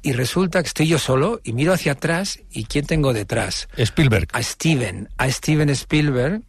y 0.00 0.12
resulta 0.12 0.62
que 0.62 0.68
estoy 0.68 0.86
yo 0.86 0.98
solo 0.98 1.40
y 1.44 1.52
miro 1.52 1.74
hacia 1.74 1.92
atrás 1.92 2.40
y 2.50 2.64
¿quién 2.64 2.86
tengo 2.86 3.12
detrás? 3.12 3.68
Spielberg. 3.76 4.28
A 4.32 4.42
Steven, 4.42 5.10
a 5.18 5.28
Steven 5.30 5.68
Spielberg, 5.70 6.42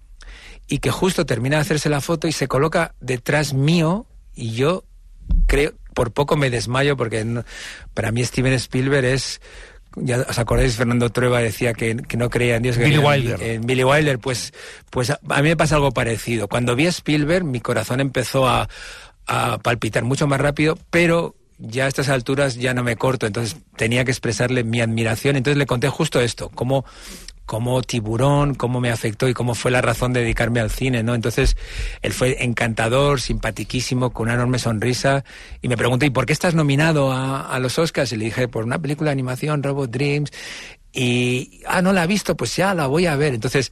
y 0.70 0.78
que 0.78 0.92
justo 0.92 1.26
termina 1.26 1.58
de 1.58 1.64
hacerse 1.64 1.90
la 1.90 2.00
foto 2.00 2.28
y 2.28 2.32
se 2.32 2.48
coloca 2.48 2.96
detrás 3.02 3.54
mío 3.54 4.06
y 4.36 4.52
yo 4.52 4.86
creo, 5.48 5.74
por 5.94 6.12
poco 6.12 6.38
me 6.38 6.50
desmayo 6.50 6.96
porque 6.98 7.24
no, 7.26 7.44
para 7.94 8.12
mí 8.12 8.24
Steven 8.24 8.54
Spielberg 8.54 9.06
es, 9.06 9.42
ya 9.96 10.26
os 10.30 10.40
acordáis, 10.40 10.76
Fernando 10.76 11.10
Trueba 11.10 11.40
decía 11.40 11.74
que, 11.74 11.98
que 11.98 12.18
no 12.18 12.30
creía 12.30 12.56
en 12.56 12.64
Dios. 12.64 12.78
Que 12.78 12.86
Billy 12.86 12.96
en, 12.96 13.06
Wilder. 13.06 13.44
En 13.44 13.62
Billy 13.62 13.84
Wilder, 13.84 14.20
pues, 14.20 14.54
pues 14.90 15.10
a, 15.10 15.20
a, 15.30 15.42
mí 15.42 15.50
me 15.50 15.58
pasa 15.58 15.76
algo 15.76 15.92
parecido. 15.92 16.48
Cuando 16.48 16.76
vi 16.76 16.86
a 16.86 16.90
Spielberg, 16.90 17.44
mi 17.44 17.60
corazón 17.60 18.00
empezó 18.00 18.48
a, 18.48 18.70
a 19.28 19.58
palpitar 19.60 20.04
mucho 20.04 20.28
más 20.28 20.40
rápido, 20.42 20.78
pero 20.90 21.36
ya 21.60 21.86
a 21.86 21.88
estas 21.88 22.10
alturas 22.10 22.56
ya 22.56 22.74
no 22.74 22.84
me 22.84 22.96
corto, 22.96 23.28
entonces 23.28 23.58
tenía 23.76 24.06
que 24.06 24.12
expresarle 24.12 24.64
mi 24.64 24.82
admiración. 24.82 25.36
Entonces 25.36 25.58
le 25.58 25.66
conté 25.66 25.90
justo 25.90 26.22
esto, 26.22 26.50
cómo 26.50 26.86
cómo 27.50 27.82
tiburón, 27.82 28.54
cómo 28.54 28.80
me 28.80 28.92
afectó 28.92 29.28
y 29.28 29.34
cómo 29.34 29.56
fue 29.56 29.72
la 29.72 29.82
razón 29.82 30.14
de 30.14 30.20
dedicarme 30.20 30.60
al 30.60 30.70
cine, 30.70 31.02
¿no? 31.02 31.16
Entonces, 31.16 31.58
él 32.04 32.14
fue 32.14 32.44
encantador, 32.44 33.20
simpatiquísimo, 33.20 34.12
con 34.12 34.28
una 34.28 34.36
enorme 34.36 34.60
sonrisa, 34.60 35.24
y 35.60 35.68
me 35.68 35.76
preguntó, 35.76 36.06
¿y 36.06 36.12
por 36.12 36.28
qué 36.28 36.34
estás 36.34 36.54
nominado 36.54 37.12
a, 37.12 37.42
a 37.42 37.58
los 37.58 37.80
Oscars? 37.80 38.12
Y 38.12 38.18
le 38.18 38.26
dije, 38.26 38.48
por 38.48 38.66
una 38.66 38.78
película 38.78 39.10
de 39.10 39.14
animación, 39.14 39.64
Robot 39.64 39.90
Dreams, 39.90 40.30
y, 40.94 41.62
ah, 41.66 41.82
no 41.82 41.92
la 41.92 42.04
ha 42.04 42.06
visto, 42.06 42.38
pues 42.38 42.56
ya 42.56 42.76
la 42.76 42.86
voy 42.86 43.08
a 43.08 43.16
ver. 43.16 43.34
Entonces, 43.34 43.72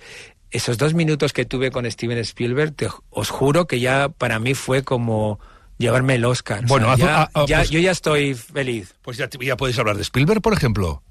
esos 0.50 0.80
dos 0.80 0.96
minutos 0.96 1.32
que 1.32 1.46
tuve 1.46 1.70
con 1.70 1.86
Steven 1.86 2.18
Spielberg, 2.18 2.74
te, 2.74 2.90
os 3.12 3.30
juro 3.30 3.68
que 3.68 3.80
ya 3.80 4.10
para 4.10 4.40
mí 4.40 4.56
fue 4.56 4.82
como 4.82 5.40
llevarme 5.78 6.16
el 6.16 6.26
Oscar. 6.26 6.66
Bueno, 6.66 6.92
o 6.92 6.98
sea, 6.98 7.06
ya, 7.06 7.22
a, 7.22 7.44
a, 7.44 7.46
ya, 7.46 7.58
pues, 7.58 7.70
yo 7.70 7.80
ya 7.80 7.92
estoy 7.92 8.34
feliz. 8.34 8.96
Pues 9.04 9.18
ya, 9.18 9.30
ya 9.40 9.56
podéis 9.56 9.78
hablar 9.78 9.98
de 9.98 10.02
Spielberg, 10.02 10.42
por 10.42 10.54
ejemplo. 10.54 11.04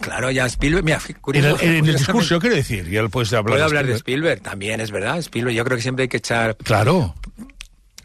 Claro, 0.00 0.30
ya 0.30 0.44
Spielberg, 0.46 0.84
mira, 0.84 1.00
En 1.08 1.14
curioso, 1.16 1.48
el, 1.48 1.52
en 1.54 1.56
el 1.56 1.58
curiosamente, 1.80 1.92
discurso, 1.98 2.38
quiero 2.40 2.56
decir, 2.56 2.86
y 2.90 2.96
él 2.96 3.08
puede 3.10 3.28
hablar, 3.36 3.52
Puedo 3.52 3.64
hablar 3.64 3.86
de 3.86 3.94
Spielberg. 3.94 4.40
También 4.42 4.80
es 4.80 4.90
verdad, 4.90 5.18
Spielberg, 5.18 5.54
yo 5.56 5.64
creo 5.64 5.76
que 5.76 5.82
siempre 5.82 6.02
hay 6.04 6.08
que 6.08 6.18
echar 6.18 6.56
Claro. 6.58 7.14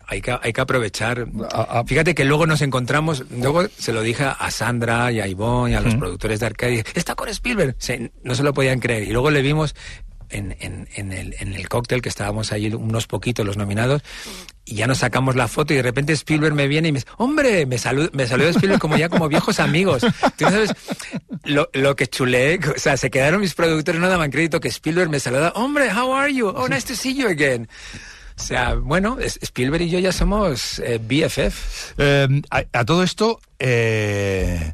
hay 0.08 0.22
que, 0.22 0.38
hay 0.42 0.54
que 0.54 0.62
aprovechar. 0.62 1.28
A- 1.52 1.80
a- 1.80 1.84
Fíjate 1.86 2.16
que 2.16 2.24
luego 2.26 2.46
nos 2.48 2.62
encontramos, 2.62 3.26
luego 3.30 3.68
se 3.78 3.92
lo 3.94 4.02
dije 4.02 4.24
a 4.24 4.52
Sandra 4.52 5.12
y 5.12 5.20
a 5.20 5.28
Ivonne 5.28 5.72
y 5.74 5.76
a 5.76 5.82
los 5.82 5.96
productores 5.96 6.40
de 6.40 6.46
Arcadia, 6.46 6.84
está 6.96 7.16
con 7.16 7.28
Spielberg, 7.30 7.76
Se- 7.78 8.12
no 8.24 8.36
se 8.36 8.44
lo 8.44 8.54
podían 8.54 8.80
creer. 8.80 9.04
Y 9.04 9.12
luego 9.12 9.30
le 9.32 9.42
vimos 9.42 9.76
en, 10.30 10.56
en, 10.62 10.88
en 10.96 11.12
el, 11.12 11.36
en 11.40 11.54
el 11.54 11.68
cóctel, 11.68 12.02
que 12.02 12.08
estábamos 12.10 12.54
ahí 12.54 12.74
unos 12.74 13.06
poquitos 13.08 13.46
los 13.46 13.58
nominados, 13.58 14.02
y 14.72 14.76
ya 14.76 14.88
nos 14.88 15.00
sacamos 15.00 15.36
la 15.36 15.50
foto 15.50 15.74
y 15.74 15.76
de 15.76 15.82
repente 15.84 16.14
Spielberg 16.14 16.56
me 16.56 16.68
viene 16.68 16.88
y 16.88 16.92
me 16.94 17.00
dice, 17.00 17.12
hombre, 17.18 17.66
me 17.66 17.78
saluda, 17.78 18.10
me 18.14 18.26
saludó 18.26 18.50
Spielberg 18.52 18.80
como 18.80 18.96
ya 18.96 19.10
como 19.10 19.28
viejos 19.28 19.60
amigos. 19.60 20.02
Tú 20.38 20.46
sabes 20.46 20.72
lo, 21.44 21.70
lo 21.74 21.98
que 21.98 22.08
chulé, 22.08 22.58
o 22.74 22.80
sea, 22.80 22.96
se 22.96 23.12
quedaron 23.12 23.42
mis 23.42 23.54
productores, 23.54 24.00
no 24.00 24.08
daban 24.08 24.32
crédito 24.32 24.62
que 24.62 24.70
Spielberg 24.70 25.10
me 25.10 25.20
saluda, 25.20 25.52
hombre, 25.56 25.92
how 25.94 26.16
are 26.16 26.34
you? 26.34 26.48
Oh, 26.48 26.70
nice 26.70 26.88
to 26.88 26.96
see 26.96 27.14
you 27.14 27.28
again. 27.28 27.68
O 28.40 28.42
sea, 28.42 28.76
bueno, 28.76 29.18
Spielberg 29.20 29.84
y 29.84 29.90
yo 29.90 30.00
ya 30.00 30.14
somos 30.14 30.80
eh, 30.80 31.00
BFF. 31.00 32.00
A, 32.50 32.64
a 32.72 32.86
todo 32.86 33.04
esto, 33.04 33.42
eh, 33.60 34.72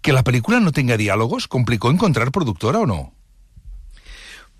que 0.00 0.14
la 0.14 0.24
película 0.24 0.58
no 0.58 0.72
tenga 0.72 0.96
diálogos, 0.96 1.48
¿complicó 1.48 1.90
encontrar 1.90 2.32
productora 2.32 2.80
o 2.80 2.86
no? 2.86 3.12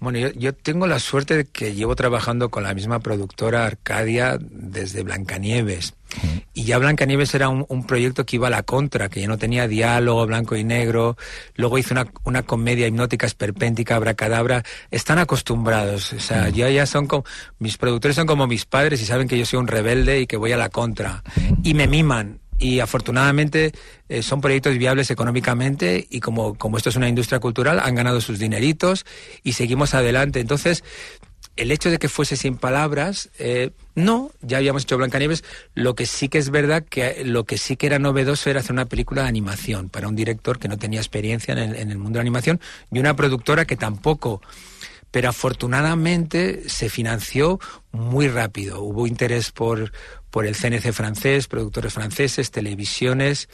Bueno, 0.04 0.18
yo, 0.18 0.28
yo 0.32 0.52
tengo 0.54 0.86
la 0.86 0.98
suerte 0.98 1.34
de 1.34 1.44
que 1.46 1.72
llevo 1.72 1.96
trabajando 1.96 2.50
con 2.50 2.62
la 2.62 2.74
misma 2.74 3.00
productora 3.00 3.64
Arcadia 3.64 4.36
desde 4.38 5.02
Blancanieves. 5.02 5.94
Y 6.52 6.64
ya 6.64 6.76
Blancanieves 6.76 7.34
era 7.34 7.48
un, 7.48 7.64
un 7.70 7.86
proyecto 7.86 8.26
que 8.26 8.36
iba 8.36 8.48
a 8.48 8.50
la 8.50 8.62
contra, 8.62 9.08
que 9.08 9.22
ya 9.22 9.28
no 9.28 9.38
tenía 9.38 9.66
diálogo 9.66 10.26
blanco 10.26 10.56
y 10.56 10.62
negro. 10.62 11.16
Luego 11.56 11.78
hizo 11.78 11.94
una, 11.94 12.06
una 12.24 12.42
comedia 12.42 12.86
hipnótica 12.86 13.26
esperpéntica, 13.26 13.96
abracadabra. 13.96 14.62
Están 14.90 15.18
acostumbrados. 15.18 16.12
O 16.12 16.20
sea, 16.20 16.50
ya, 16.50 16.68
ya 16.68 16.84
son 16.84 17.06
como. 17.06 17.24
Mis 17.58 17.78
productores 17.78 18.14
son 18.14 18.26
como 18.26 18.46
mis 18.46 18.66
padres 18.66 19.00
y 19.00 19.06
saben 19.06 19.26
que 19.26 19.38
yo 19.38 19.46
soy 19.46 19.58
un 19.58 19.68
rebelde 19.68 20.20
y 20.20 20.26
que 20.26 20.36
voy 20.36 20.52
a 20.52 20.58
la 20.58 20.68
contra. 20.68 21.24
Y 21.62 21.72
me 21.72 21.88
miman. 21.88 22.40
Y 22.58 22.80
afortunadamente 22.80 23.72
eh, 24.08 24.22
son 24.22 24.40
proyectos 24.40 24.78
viables 24.78 25.10
económicamente 25.10 26.06
y 26.08 26.20
como, 26.20 26.54
como 26.54 26.76
esto 26.76 26.88
es 26.88 26.96
una 26.96 27.08
industria 27.08 27.40
cultural, 27.40 27.80
han 27.80 27.94
ganado 27.94 28.20
sus 28.20 28.38
dineritos 28.38 29.04
y 29.42 29.54
seguimos 29.54 29.94
adelante. 29.94 30.40
Entonces, 30.40 30.84
el 31.56 31.70
hecho 31.70 31.90
de 31.90 31.98
que 31.98 32.08
fuese 32.08 32.36
sin 32.36 32.56
palabras, 32.56 33.30
eh, 33.38 33.70
no, 33.94 34.32
ya 34.40 34.58
habíamos 34.58 34.82
hecho 34.82 34.96
Blancanieves. 34.96 35.44
Lo 35.74 35.94
que 35.94 36.06
sí 36.06 36.28
que 36.28 36.38
es 36.38 36.50
verdad 36.50 36.84
que 36.88 37.24
lo 37.24 37.44
que 37.44 37.58
sí 37.58 37.76
que 37.76 37.86
era 37.86 37.98
novedoso 37.98 38.50
era 38.50 38.60
hacer 38.60 38.72
una 38.72 38.86
película 38.86 39.22
de 39.22 39.28
animación 39.28 39.88
para 39.88 40.08
un 40.08 40.16
director 40.16 40.58
que 40.58 40.68
no 40.68 40.78
tenía 40.78 41.00
experiencia 41.00 41.52
en 41.52 41.58
el, 41.58 41.76
en 41.76 41.90
el 41.90 41.98
mundo 41.98 42.18
de 42.18 42.18
la 42.18 42.22
animación 42.22 42.60
y 42.92 42.98
una 42.98 43.14
productora 43.14 43.66
que 43.66 43.76
tampoco. 43.76 44.40
Pero 45.14 45.28
afortunadamente 45.28 46.68
se 46.68 46.88
financió 46.88 47.60
muy 47.92 48.26
rápido. 48.26 48.82
Hubo 48.82 49.06
interés 49.06 49.52
por, 49.52 49.92
por 50.28 50.44
el 50.44 50.56
CNC 50.56 50.92
francés, 50.92 51.46
productores 51.46 51.92
franceses, 51.92 52.50
televisiones. 52.50 53.48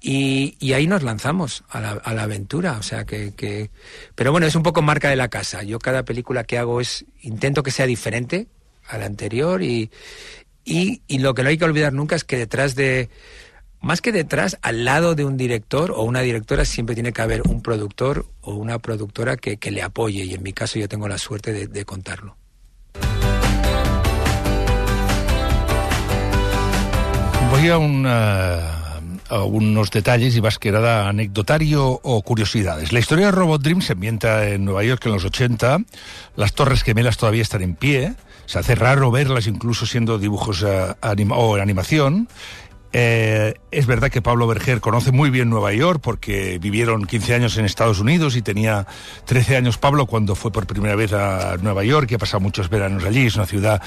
Y, 0.00 0.56
y 0.60 0.74
ahí 0.74 0.86
nos 0.86 1.02
lanzamos 1.02 1.64
a 1.70 1.80
la, 1.80 1.90
a 1.90 2.14
la 2.14 2.22
aventura, 2.22 2.78
o 2.78 2.84
sea 2.84 3.04
que, 3.04 3.34
que... 3.34 3.72
Pero 4.14 4.30
bueno, 4.30 4.46
es 4.46 4.54
un 4.54 4.62
poco 4.62 4.80
marca 4.80 5.10
de 5.10 5.16
la 5.16 5.26
casa. 5.26 5.64
Yo 5.64 5.80
cada 5.80 6.04
película 6.04 6.44
que 6.44 6.56
hago 6.56 6.80
es... 6.80 7.04
Intento 7.22 7.64
que 7.64 7.72
sea 7.72 7.86
diferente 7.86 8.46
a 8.86 8.96
la 8.96 9.06
anterior 9.06 9.60
y, 9.60 9.90
y, 10.64 11.02
y 11.08 11.18
lo 11.18 11.34
que 11.34 11.42
no 11.42 11.48
hay 11.48 11.58
que 11.58 11.64
olvidar 11.64 11.92
nunca 11.92 12.14
es 12.14 12.22
que 12.22 12.36
detrás 12.36 12.76
de... 12.76 13.10
Más 13.82 14.00
que 14.00 14.12
detrás, 14.12 14.58
al 14.62 14.84
lado 14.84 15.14
de 15.16 15.24
un 15.24 15.36
director 15.36 15.90
o 15.90 16.02
una 16.04 16.20
directora 16.20 16.64
siempre 16.64 16.94
tiene 16.94 17.12
que 17.12 17.20
haber 17.20 17.42
un 17.48 17.62
productor 17.62 18.26
o 18.40 18.54
una 18.54 18.78
productora 18.78 19.36
que, 19.36 19.56
que 19.56 19.72
le 19.72 19.82
apoye 19.82 20.22
y 20.24 20.34
en 20.34 20.42
mi 20.42 20.52
caso 20.52 20.78
yo 20.78 20.88
tengo 20.88 21.08
la 21.08 21.18
suerte 21.18 21.52
de, 21.52 21.66
de 21.66 21.84
contarlo. 21.84 22.36
Voy 27.50 27.68
a, 27.68 28.94
a 29.28 29.42
unos 29.44 29.90
detalles 29.90 30.36
y 30.36 30.40
más 30.40 30.58
que 30.58 30.72
nada 30.72 31.08
anecdotario 31.08 32.00
o 32.02 32.22
curiosidades. 32.22 32.92
La 32.92 32.98
historia 33.00 33.26
de 33.26 33.32
Robot 33.32 33.62
Dream 33.62 33.82
se 33.82 33.92
ambienta 33.92 34.48
en 34.48 34.64
Nueva 34.64 34.84
York 34.84 35.04
en 35.06 35.12
los 35.12 35.24
80. 35.24 35.78
Las 36.36 36.54
Torres 36.54 36.82
Gemelas 36.82 37.16
todavía 37.18 37.42
están 37.42 37.62
en 37.62 37.74
pie. 37.74 38.14
Se 38.46 38.58
hace 38.58 38.74
raro 38.74 39.10
verlas 39.10 39.46
incluso 39.46 39.86
siendo 39.86 40.18
dibujos 40.18 40.64
eh, 40.66 40.94
anima- 41.02 41.36
o 41.36 41.56
en 41.56 41.62
animación. 41.62 42.28
Eh, 42.94 43.54
es 43.70 43.86
verdad 43.86 44.10
que 44.10 44.20
Pablo 44.20 44.46
Berger 44.46 44.80
conoce 44.80 45.12
muy 45.12 45.30
bien 45.30 45.48
Nueva 45.48 45.72
York 45.72 46.00
porque 46.02 46.58
vivieron 46.58 47.06
15 47.06 47.34
años 47.34 47.56
en 47.56 47.64
Estados 47.64 48.00
Unidos 48.00 48.36
y 48.36 48.42
tenía 48.42 48.86
13 49.24 49.56
años 49.56 49.78
Pablo 49.78 50.04
cuando 50.04 50.34
fue 50.34 50.52
por 50.52 50.66
primera 50.66 50.94
vez 50.94 51.14
a 51.14 51.56
Nueva 51.62 51.84
York 51.84 52.10
y 52.10 52.14
ha 52.14 52.18
pasado 52.18 52.40
muchos 52.40 52.68
veranos 52.68 53.04
allí. 53.04 53.26
Es 53.26 53.36
una 53.36 53.46
ciudad 53.46 53.80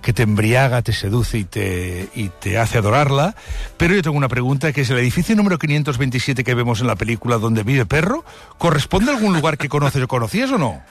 que 0.00 0.12
te 0.12 0.22
embriaga, 0.22 0.82
te 0.82 0.92
seduce 0.92 1.38
y 1.38 1.44
te, 1.44 2.08
y 2.14 2.28
te 2.28 2.58
hace 2.58 2.78
adorarla. 2.78 3.34
Pero 3.76 3.94
yo 3.94 4.02
tengo 4.02 4.16
una 4.16 4.28
pregunta 4.28 4.72
que 4.72 4.82
es 4.82 4.90
el 4.90 4.98
edificio 4.98 5.34
número 5.34 5.58
527 5.58 6.44
que 6.44 6.54
vemos 6.54 6.80
en 6.80 6.86
la 6.86 6.96
película 6.96 7.38
donde 7.38 7.64
vive 7.64 7.84
Perro, 7.84 8.24
¿corresponde 8.58 9.10
a 9.10 9.16
algún 9.16 9.34
lugar 9.34 9.58
que 9.58 9.68
conoces 9.68 10.02
o 10.02 10.08
conocías 10.08 10.52
o 10.52 10.58
no? 10.58 10.82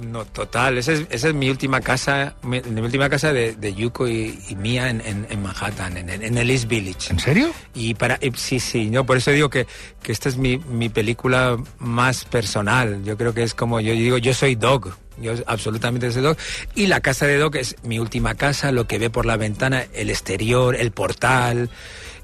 No, 0.00 0.24
total. 0.24 0.78
Esa 0.78 0.92
es, 0.92 1.06
esa 1.10 1.28
es 1.28 1.34
mi 1.34 1.48
última 1.50 1.80
casa, 1.80 2.34
mi, 2.42 2.60
mi 2.62 2.80
última 2.80 3.08
casa 3.08 3.32
de, 3.32 3.54
de 3.54 3.74
Yuko 3.74 4.08
y, 4.08 4.38
y 4.48 4.56
mía 4.56 4.88
en, 4.90 5.00
en- 5.02 5.26
en 5.30 5.42
Manhattan, 5.42 5.96
en, 5.96 6.08
en 6.10 6.38
el 6.38 6.50
East 6.50 6.66
Village. 6.66 7.10
¿En 7.12 7.18
serio? 7.18 7.50
Y 7.74 7.94
para 7.94 8.18
y 8.20 8.32
sí, 8.36 8.58
sí, 8.58 8.90
no, 8.90 9.04
por 9.06 9.16
eso 9.16 9.30
digo 9.30 9.50
que, 9.50 9.66
que 10.02 10.12
esta 10.12 10.28
es 10.28 10.36
mi, 10.36 10.58
mi 10.58 10.88
película 10.88 11.56
más 11.78 12.24
personal. 12.24 13.02
Yo 13.04 13.16
creo 13.16 13.34
que 13.34 13.42
es 13.42 13.54
como 13.54 13.80
yo 13.80 13.92
digo, 13.92 14.18
yo 14.18 14.34
soy 14.34 14.54
Dog. 14.54 14.94
Yo 15.20 15.34
absolutamente 15.46 16.10
soy 16.10 16.22
Dog. 16.22 16.36
Y 16.74 16.86
la 16.86 17.00
casa 17.00 17.26
de 17.26 17.36
Dog 17.36 17.56
es 17.56 17.76
mi 17.84 17.98
última 17.98 18.34
casa, 18.34 18.72
lo 18.72 18.86
que 18.86 18.98
ve 18.98 19.10
por 19.10 19.26
la 19.26 19.36
ventana, 19.36 19.84
el 19.92 20.10
exterior, 20.10 20.74
el 20.74 20.90
portal. 20.90 21.68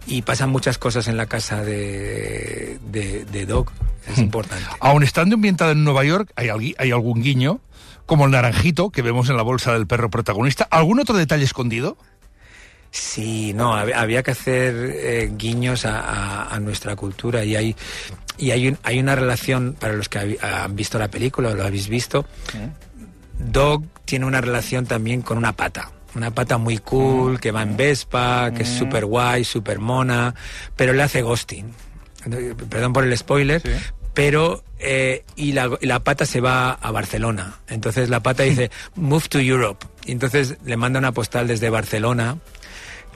Y 0.06 0.22
pasan 0.22 0.48
muchas 0.48 0.78
cosas 0.78 1.06
en 1.06 1.18
la 1.18 1.26
casa 1.26 1.62
de, 1.62 2.78
de, 2.90 3.25
de 3.26 3.46
Dog. 3.46 3.70
Es 4.10 4.18
importante. 4.18 4.64
Aun 4.80 5.02
estando 5.02 5.34
ambientada 5.34 5.72
en 5.72 5.84
Nueva 5.84 6.04
York, 6.04 6.30
hay, 6.36 6.48
hay 6.78 6.90
algún 6.90 7.22
guiño, 7.22 7.60
como 8.06 8.24
el 8.26 8.30
naranjito 8.30 8.90
que 8.90 9.02
vemos 9.02 9.28
en 9.28 9.36
la 9.36 9.42
bolsa 9.42 9.72
del 9.72 9.86
perro 9.86 10.08
protagonista. 10.10 10.66
¿Algún 10.70 10.98
otro 11.00 11.16
detalle 11.16 11.44
escondido? 11.44 11.96
Sí, 12.90 13.52
no, 13.54 13.74
hab- 13.76 13.94
había 13.94 14.22
que 14.22 14.30
hacer 14.30 14.74
eh, 14.94 15.30
guiños 15.36 15.84
a, 15.84 16.00
a- 16.00 16.54
a 16.54 16.60
nuestra 16.60 16.96
cultura 16.96 17.44
y 17.44 17.54
hay 17.54 17.76
y 18.38 18.52
hay, 18.52 18.68
un- 18.68 18.78
hay 18.84 18.98
una 19.00 19.14
relación 19.14 19.76
para 19.78 19.92
los 19.94 20.08
que 20.08 20.38
han 20.40 20.74
visto 20.76 20.98
la 20.98 21.08
película 21.08 21.50
o 21.50 21.54
lo 21.54 21.64
habéis 21.64 21.88
visto. 21.88 22.24
Dog 23.38 23.84
tiene 24.04 24.24
una 24.26 24.40
relación 24.40 24.86
también 24.86 25.22
con 25.22 25.38
una 25.38 25.52
pata. 25.52 25.90
Una 26.14 26.30
pata 26.30 26.56
muy 26.56 26.78
cool, 26.78 27.38
que 27.38 27.50
va 27.50 27.62
en 27.62 27.76
Vespa, 27.76 28.50
que 28.56 28.62
es 28.62 28.68
súper 28.70 29.04
guay, 29.04 29.44
súper 29.44 29.78
mona, 29.78 30.34
pero 30.74 30.92
le 30.92 31.02
hace 31.02 31.20
ghosting. 31.22 31.66
Eh, 32.32 32.54
Perdón 32.70 32.92
por 32.92 33.04
el 33.04 33.16
spoiler, 33.16 33.60
pero 34.18 34.64
eh, 34.80 35.22
y, 35.37 35.52
la, 35.52 35.78
y 35.80 35.87
la 35.87 36.00
pata 36.00 36.26
se 36.26 36.40
va 36.40 36.72
a 36.72 36.90
Barcelona. 36.90 37.60
Entonces 37.68 38.08
la 38.08 38.18
pata 38.18 38.42
dice, 38.42 38.68
move 38.96 39.28
to 39.28 39.38
Europe. 39.38 39.87
Y 40.06 40.10
entonces 40.10 40.56
le 40.64 40.76
manda 40.76 40.98
una 40.98 41.12
postal 41.12 41.46
desde 41.46 41.70
Barcelona, 41.70 42.38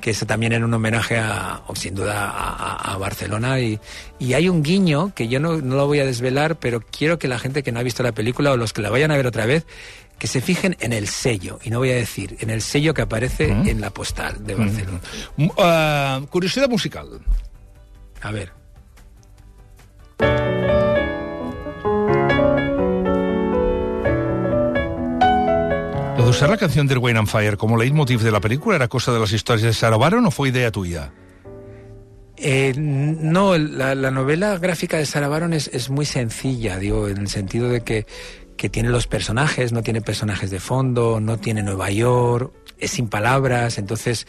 que 0.01 0.11
eso 0.11 0.27
también 0.27 0.53
era 0.53 0.65
un 0.65 0.73
homenaje 0.73 1.19
a, 1.19 1.63
o 1.67 1.75
sin 1.75 1.97
duda, 1.97 2.31
a, 2.31 2.97
Barcelona. 2.99 3.59
Y, 3.59 3.81
y 4.21 4.35
hay 4.35 4.49
un 4.49 4.63
guiño 4.63 5.13
que 5.13 5.27
yo 5.27 5.41
no, 5.41 5.57
no 5.57 5.75
lo 5.75 5.89
voy 5.89 5.99
a 5.99 6.07
desvelar, 6.07 6.61
pero 6.61 6.81
quiero 6.81 7.19
que 7.19 7.27
la 7.27 7.41
gente 7.41 7.65
que 7.65 7.73
no 7.73 7.81
ha 7.81 7.83
visto 7.83 8.05
la 8.05 8.13
película 8.13 8.53
o 8.53 8.57
los 8.57 8.73
que 8.73 8.81
la 8.81 8.91
vayan 8.91 9.11
a 9.11 9.17
ver 9.17 9.27
otra 9.27 9.45
vez, 9.45 9.67
que 10.21 10.29
se 10.29 10.41
fijen 10.41 10.77
en 10.79 10.93
el 10.93 11.09
sello, 11.09 11.59
y 11.65 11.71
no 11.71 11.81
voy 11.81 11.91
a 11.91 11.97
decir, 11.97 12.37
en 12.39 12.49
el 12.49 12.63
sello 12.63 12.95
que 12.95 13.03
aparece 13.03 13.49
en 13.49 13.81
la 13.81 13.91
postal 13.91 14.47
de 14.47 14.55
Barcelona. 14.55 15.01
Ah, 15.59 16.21
curiosidad 16.31 16.69
musical. 16.69 17.09
A 18.21 18.31
ver. 18.31 18.53
Usar 26.33 26.51
la 26.51 26.57
canción 26.57 26.87
del 26.87 26.99
Wayne 26.99 27.21
and 27.21 27.29
Fire 27.29 27.57
como 27.57 27.77
leitmotiv 27.77 28.21
de 28.21 28.31
la 28.33 28.41
película 28.41 28.77
era 28.77 28.89
cosa 28.89 29.13
de 29.13 29.21
las 29.21 29.33
historias 29.33 29.63
de 29.65 29.73
Sarah 29.73 29.97
Baron 29.97 30.27
o 30.27 30.31
fue 30.31 30.49
idea 30.49 30.71
tuya? 30.71 31.13
Eh, 32.37 32.75
no, 32.77 33.57
la, 33.57 33.95
la 33.95 34.11
novela 34.11 34.59
gráfica 34.59 34.97
de 34.97 35.07
Sarah 35.07 35.29
Baron 35.29 35.53
es, 35.53 35.69
es 35.73 35.91
muy 35.91 36.05
sencilla, 36.07 36.79
digo, 36.79 37.09
en 37.09 37.19
el 37.19 37.29
sentido 37.29 37.69
de 37.69 37.83
que, 37.83 38.07
que 38.57 38.69
tiene 38.69 38.89
los 38.89 39.07
personajes, 39.07 39.73
no 39.73 39.83
tiene 39.83 40.01
personajes 40.01 40.51
de 40.51 40.59
fondo, 40.59 41.21
no 41.21 41.39
tiene 41.39 41.63
Nueva 41.63 41.91
York, 41.91 42.53
es 42.79 42.93
sin 42.93 43.09
palabras, 43.09 43.79
entonces 43.79 44.27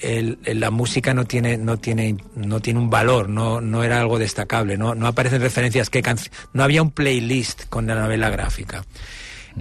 el- 0.00 0.38
la 0.44 0.70
música 0.70 1.14
no 1.14 1.24
tiene, 1.24 1.56
no 1.56 1.78
tiene, 1.78 2.16
no 2.34 2.60
tiene 2.60 2.80
un 2.80 2.90
valor, 2.90 3.30
no, 3.30 3.62
no 3.62 3.84
era 3.84 4.00
algo 4.00 4.18
destacable, 4.18 4.76
no, 4.76 4.94
no 4.94 5.06
aparecen 5.06 5.40
referencias, 5.40 5.90
canci- 5.90 6.30
no 6.52 6.62
había 6.62 6.82
un 6.82 6.90
playlist 6.90 7.66
con 7.70 7.86
la 7.86 7.94
novela 7.94 8.28
gráfica. 8.28 8.84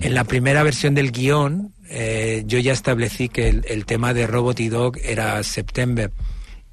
En 0.02 0.14
la 0.14 0.26
primera 0.26 0.62
versión 0.64 0.94
del 0.94 1.14
guion, 1.14 1.72
eh, 1.90 2.44
yo 2.46 2.60
ya 2.60 2.74
establecí 2.74 3.30
que 3.30 3.50
el, 3.50 3.86
tema 3.86 4.14
de 4.14 4.28
Robot 4.28 4.60
y 4.60 4.70
Dog 4.70 4.98
era 5.04 5.42
September. 5.44 6.12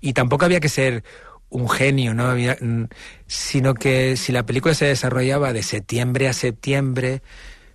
Y 0.00 0.14
tampoco 0.14 0.44
había 0.44 0.60
que 0.60 0.68
ser 0.68 1.04
un 1.48 1.68
genio, 1.68 2.14
¿no? 2.14 2.26
Había, 2.26 2.56
mm, 2.60 2.84
sino 3.26 3.74
que 3.74 4.16
si 4.16 4.32
la 4.32 4.46
película 4.46 4.74
se 4.74 4.86
desarrollaba 4.86 5.52
de 5.52 5.62
septiembre 5.62 6.28
a 6.28 6.32
septiembre, 6.32 7.22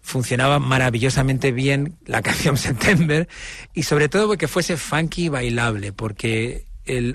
funcionaba 0.01 0.59
maravillosamente 0.59 1.51
bien 1.51 1.97
la 2.05 2.21
canción 2.23 2.57
September 2.57 3.27
y 3.73 3.83
sobre 3.83 4.09
todo 4.09 4.27
porque 4.27 4.47
fuese 4.47 4.77
funky 4.77 5.25
y 5.25 5.29
bailable, 5.29 5.93
porque 5.93 6.65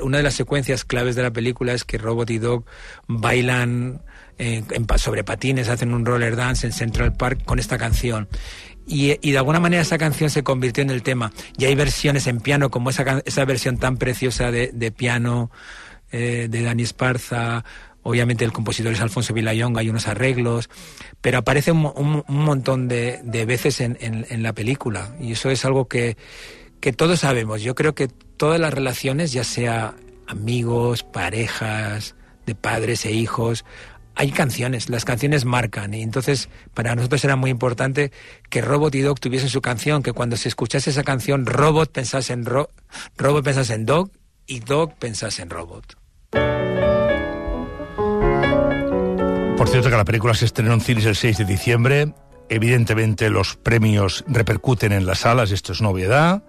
una 0.02 0.18
de 0.18 0.22
las 0.22 0.34
secuencias 0.34 0.84
claves 0.84 1.16
de 1.16 1.22
la 1.22 1.32
película 1.32 1.72
es 1.72 1.84
que 1.84 1.96
Robot 1.96 2.28
y 2.30 2.38
Dog 2.38 2.64
bailan 3.08 4.02
eh, 4.38 4.62
sobre 4.96 5.24
patines, 5.24 5.68
hacen 5.68 5.94
un 5.94 6.04
roller 6.04 6.36
dance 6.36 6.66
en 6.66 6.72
Central 6.72 7.14
Park 7.14 7.44
con 7.44 7.58
esta 7.58 7.78
canción. 7.78 8.28
Y, 8.86 9.16
y, 9.20 9.32
de 9.32 9.38
alguna 9.38 9.60
manera 9.60 9.82
esa 9.82 9.98
canción 9.98 10.28
se 10.28 10.42
convirtió 10.42 10.82
en 10.82 10.90
el 10.90 11.02
tema. 11.02 11.32
Y 11.56 11.66
hay 11.66 11.74
versiones 11.74 12.26
en 12.26 12.40
piano, 12.40 12.70
como 12.70 12.90
esa, 12.90 13.22
esa 13.24 13.44
versión 13.44 13.78
tan 13.78 13.96
preciosa 13.96 14.50
de, 14.50 14.70
de 14.72 14.90
piano 14.90 15.50
eh, 16.10 16.48
de 16.50 16.62
Dani 16.62 16.82
Esparza, 16.82 17.64
obviamente 18.02 18.44
el 18.44 18.52
compositor 18.52 18.92
es 18.92 19.00
Alfonso 19.00 19.32
Villayonga, 19.32 19.80
hay 19.80 19.88
unos 19.88 20.08
arreglos, 20.08 20.68
pero 21.20 21.38
aparece 21.38 21.72
un, 21.72 21.90
un, 21.94 22.24
un 22.26 22.44
montón 22.44 22.88
de, 22.88 23.20
de 23.24 23.46
veces 23.46 23.80
en, 23.80 23.96
en, 24.00 24.26
en, 24.28 24.42
la 24.42 24.52
película. 24.52 25.14
Y 25.20 25.32
eso 25.32 25.50
es 25.50 25.64
algo 25.64 25.86
que, 25.86 26.16
que 26.80 26.92
todos 26.92 27.20
sabemos. 27.20 27.62
Yo 27.62 27.74
creo 27.74 27.94
que 27.94 28.08
todas 28.08 28.60
las 28.60 28.74
relaciones, 28.74 29.32
ya 29.32 29.44
sea 29.44 29.94
amigos, 30.26 31.04
parejas, 31.04 32.16
de 32.46 32.54
padres 32.54 33.04
e 33.06 33.12
hijos, 33.12 33.64
hay 34.14 34.30
canciones, 34.30 34.88
las 34.88 35.04
canciones 35.04 35.44
marcan 35.44 35.94
y 35.94 36.02
entonces 36.02 36.48
para 36.74 36.94
nosotros 36.94 37.24
era 37.24 37.36
muy 37.36 37.50
importante 37.50 38.12
que 38.50 38.60
Robot 38.60 38.94
y 38.94 39.00
Dog 39.00 39.20
tuviesen 39.20 39.48
su 39.48 39.62
canción, 39.62 40.02
que 40.02 40.12
cuando 40.12 40.36
se 40.36 40.48
escuchase 40.48 40.90
esa 40.90 41.02
canción 41.02 41.46
Robot 41.46 41.90
pensase 41.92 42.32
en 42.32 42.44
ro 42.44 42.70
Robot 43.16 43.44
pensase 43.44 43.74
en 43.74 43.86
Dog 43.86 44.10
y 44.46 44.60
Dog 44.60 44.94
pensase 44.96 45.42
en 45.42 45.50
Robot. 45.50 45.96
Por 49.56 49.68
cierto 49.68 49.90
que 49.90 49.96
la 49.96 50.04
película 50.04 50.34
se 50.34 50.44
estrenó 50.44 50.74
en 50.74 50.80
cines 50.80 51.06
el 51.06 51.16
6 51.16 51.38
de 51.38 51.44
diciembre, 51.44 52.14
evidentemente 52.48 53.30
los 53.30 53.56
premios 53.56 54.24
repercuten 54.26 54.92
en 54.92 55.06
las 55.06 55.20
salas, 55.20 55.52
esto 55.52 55.72
es 55.72 55.80
novedad. 55.80 56.42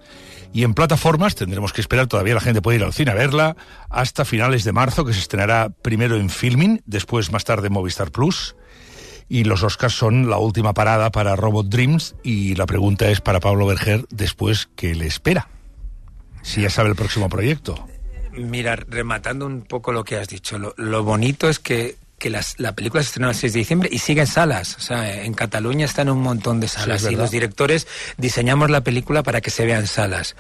Y 0.54 0.64
en 0.64 0.76
plataformas 0.76 1.34
tendremos 1.34 1.74
que 1.74 1.82
esperar, 1.82 2.06
todavía 2.06 2.36
la 2.36 2.40
gente 2.40 2.62
puede 2.62 2.78
ir 2.78 2.84
al 2.84 2.94
cine 2.94 3.12
a 3.12 3.16
verla, 3.16 3.58
hasta 3.90 4.24
finales 4.24 4.64
de 4.64 4.72
marzo, 4.72 5.04
que 5.04 5.14
se 5.14 5.20
estrenará 5.20 5.70
primero 5.70 6.16
en 6.16 6.30
Filming, 6.30 6.82
después 6.86 7.32
más 7.32 7.44
tarde 7.44 7.68
en 7.68 7.74
Movistar 7.74 8.12
Plus. 8.12 8.56
Y 9.28 9.46
los 9.46 9.64
Oscars 9.64 9.96
son 9.96 10.30
la 10.30 10.38
última 10.38 10.74
parada 10.74 11.12
para 11.12 11.36
Robot 11.36 11.68
Dreams. 11.70 12.16
Y 12.22 12.54
la 12.54 12.68
pregunta 12.68 13.10
es 13.10 13.20
para 13.20 13.40
Pablo 13.40 13.66
Berger, 13.66 14.06
después, 14.12 14.70
¿qué 14.76 14.94
le 14.94 15.08
espera? 15.08 15.48
Si 16.44 16.62
ya 16.62 16.70
sabe 16.70 16.90
el 16.90 16.96
próximo 16.96 17.30
proyecto. 17.30 17.88
Mira, 18.34 18.76
rematando 18.76 19.48
un 19.48 19.64
poco 19.64 19.92
lo 19.92 20.04
que 20.04 20.18
has 20.18 20.28
dicho, 20.28 20.60
lo, 20.60 20.76
lo 20.78 21.04
bonito 21.04 21.50
es 21.50 21.58
que 21.58 21.96
que 22.24 22.30
las, 22.30 22.58
la 22.58 22.74
película 22.74 23.04
se 23.04 23.08
estrenó 23.08 23.28
el 23.28 23.36
6 23.36 23.52
de 23.52 23.60
diciembre 23.60 23.90
y 23.92 24.00
sigue 24.00 24.22
en 24.22 24.28
salas. 24.28 24.78
O 24.78 24.80
sea, 24.80 25.24
en 25.26 25.34
Cataluña 25.34 25.84
están 25.84 26.08
un 26.08 26.22
montón 26.22 26.62
de 26.62 26.70
salas 26.70 27.02
sí, 27.02 27.10
y 27.12 27.16
los 27.18 27.32
directores 27.32 27.86
diseñamos 28.16 28.72
la 28.72 28.80
película 28.80 29.24
para 29.24 29.42
que 29.42 29.50
se 29.50 29.66
vea 29.66 29.78
en 29.78 29.88
salas. 29.88 30.38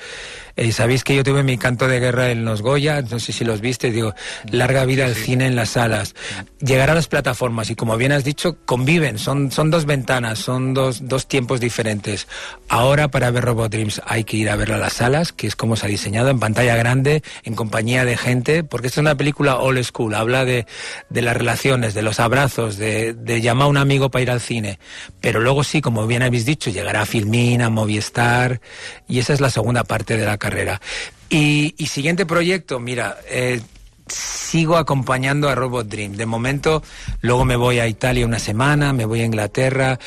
Eh, 0.55 0.71
Sabéis 0.71 1.03
que 1.03 1.15
yo 1.15 1.23
tuve 1.23 1.43
mi 1.43 1.57
canto 1.57 1.87
de 1.87 1.99
guerra 1.99 2.31
en 2.31 2.45
los 2.45 2.61
Goya, 2.61 3.01
no 3.01 3.19
sé 3.19 3.33
si 3.33 3.43
los 3.43 3.61
viste, 3.61 3.91
digo, 3.91 4.13
larga 4.51 4.85
vida 4.85 5.05
al 5.05 5.15
sí. 5.15 5.23
cine 5.23 5.47
en 5.47 5.55
las 5.55 5.71
salas. 5.71 6.15
Llegar 6.59 6.89
a 6.89 6.95
las 6.95 7.07
plataformas 7.07 7.69
y 7.69 7.75
como 7.75 7.97
bien 7.97 8.11
has 8.11 8.23
dicho, 8.23 8.57
conviven, 8.65 9.17
son, 9.17 9.51
son 9.51 9.71
dos 9.71 9.85
ventanas, 9.85 10.39
son 10.39 10.73
dos, 10.73 11.07
dos 11.07 11.27
tiempos 11.27 11.59
diferentes. 11.59 12.27
Ahora 12.69 13.07
para 13.07 13.31
ver 13.31 13.45
Robot 13.45 13.71
Dreams 13.71 14.01
hay 14.05 14.23
que 14.23 14.37
ir 14.37 14.49
a 14.49 14.55
verla 14.55 14.75
a 14.75 14.79
las 14.79 14.93
salas, 14.93 15.31
que 15.33 15.47
es 15.47 15.55
como 15.55 15.75
se 15.75 15.85
ha 15.85 15.89
diseñado, 15.89 16.29
en 16.29 16.39
pantalla 16.39 16.75
grande, 16.75 17.23
en 17.43 17.55
compañía 17.55 18.05
de 18.05 18.17
gente, 18.17 18.63
porque 18.63 18.87
esta 18.87 18.99
es 18.99 19.03
una 19.03 19.15
película 19.15 19.57
old 19.57 19.83
school, 19.83 20.13
habla 20.13 20.45
de, 20.45 20.65
de 21.09 21.21
las 21.21 21.35
relaciones, 21.35 21.93
de 21.93 22.01
los 22.01 22.19
abrazos, 22.19 22.77
de, 22.77 23.13
de 23.13 23.41
llamar 23.41 23.65
a 23.65 23.69
un 23.69 23.77
amigo 23.77 24.11
para 24.11 24.23
ir 24.23 24.31
al 24.31 24.41
cine. 24.41 24.79
Pero 25.21 25.39
luego 25.39 25.63
sí, 25.63 25.81
como 25.81 26.05
bien 26.07 26.21
habéis 26.21 26.45
dicho, 26.45 26.69
llegará 26.69 27.01
a 27.01 27.05
Filmin, 27.05 27.61
a 27.61 27.69
Movistar, 27.69 28.61
y 29.07 29.19
esa 29.19 29.33
es 29.33 29.41
la 29.41 29.49
segunda 29.49 29.83
parte 29.83 30.17
de 30.17 30.25
la 30.25 30.37
carrera. 30.43 30.81
Y, 31.29 31.73
y 31.77 31.85
siguiente 31.87 32.25
proyecto, 32.25 32.79
mira, 32.79 33.17
eh, 33.29 33.61
sigo 34.07 34.75
acompañando 34.75 35.47
a 35.47 35.55
Robot 35.55 35.87
Dream. 35.87 36.17
De 36.17 36.25
momento, 36.25 36.83
luego 37.21 37.45
me 37.45 37.55
voy 37.55 37.79
a 37.79 37.87
Italia 37.87 38.25
una 38.25 38.39
semana, 38.39 38.91
me 38.91 39.05
voy 39.05 39.21
a 39.21 39.25
Inglaterra, 39.25 39.99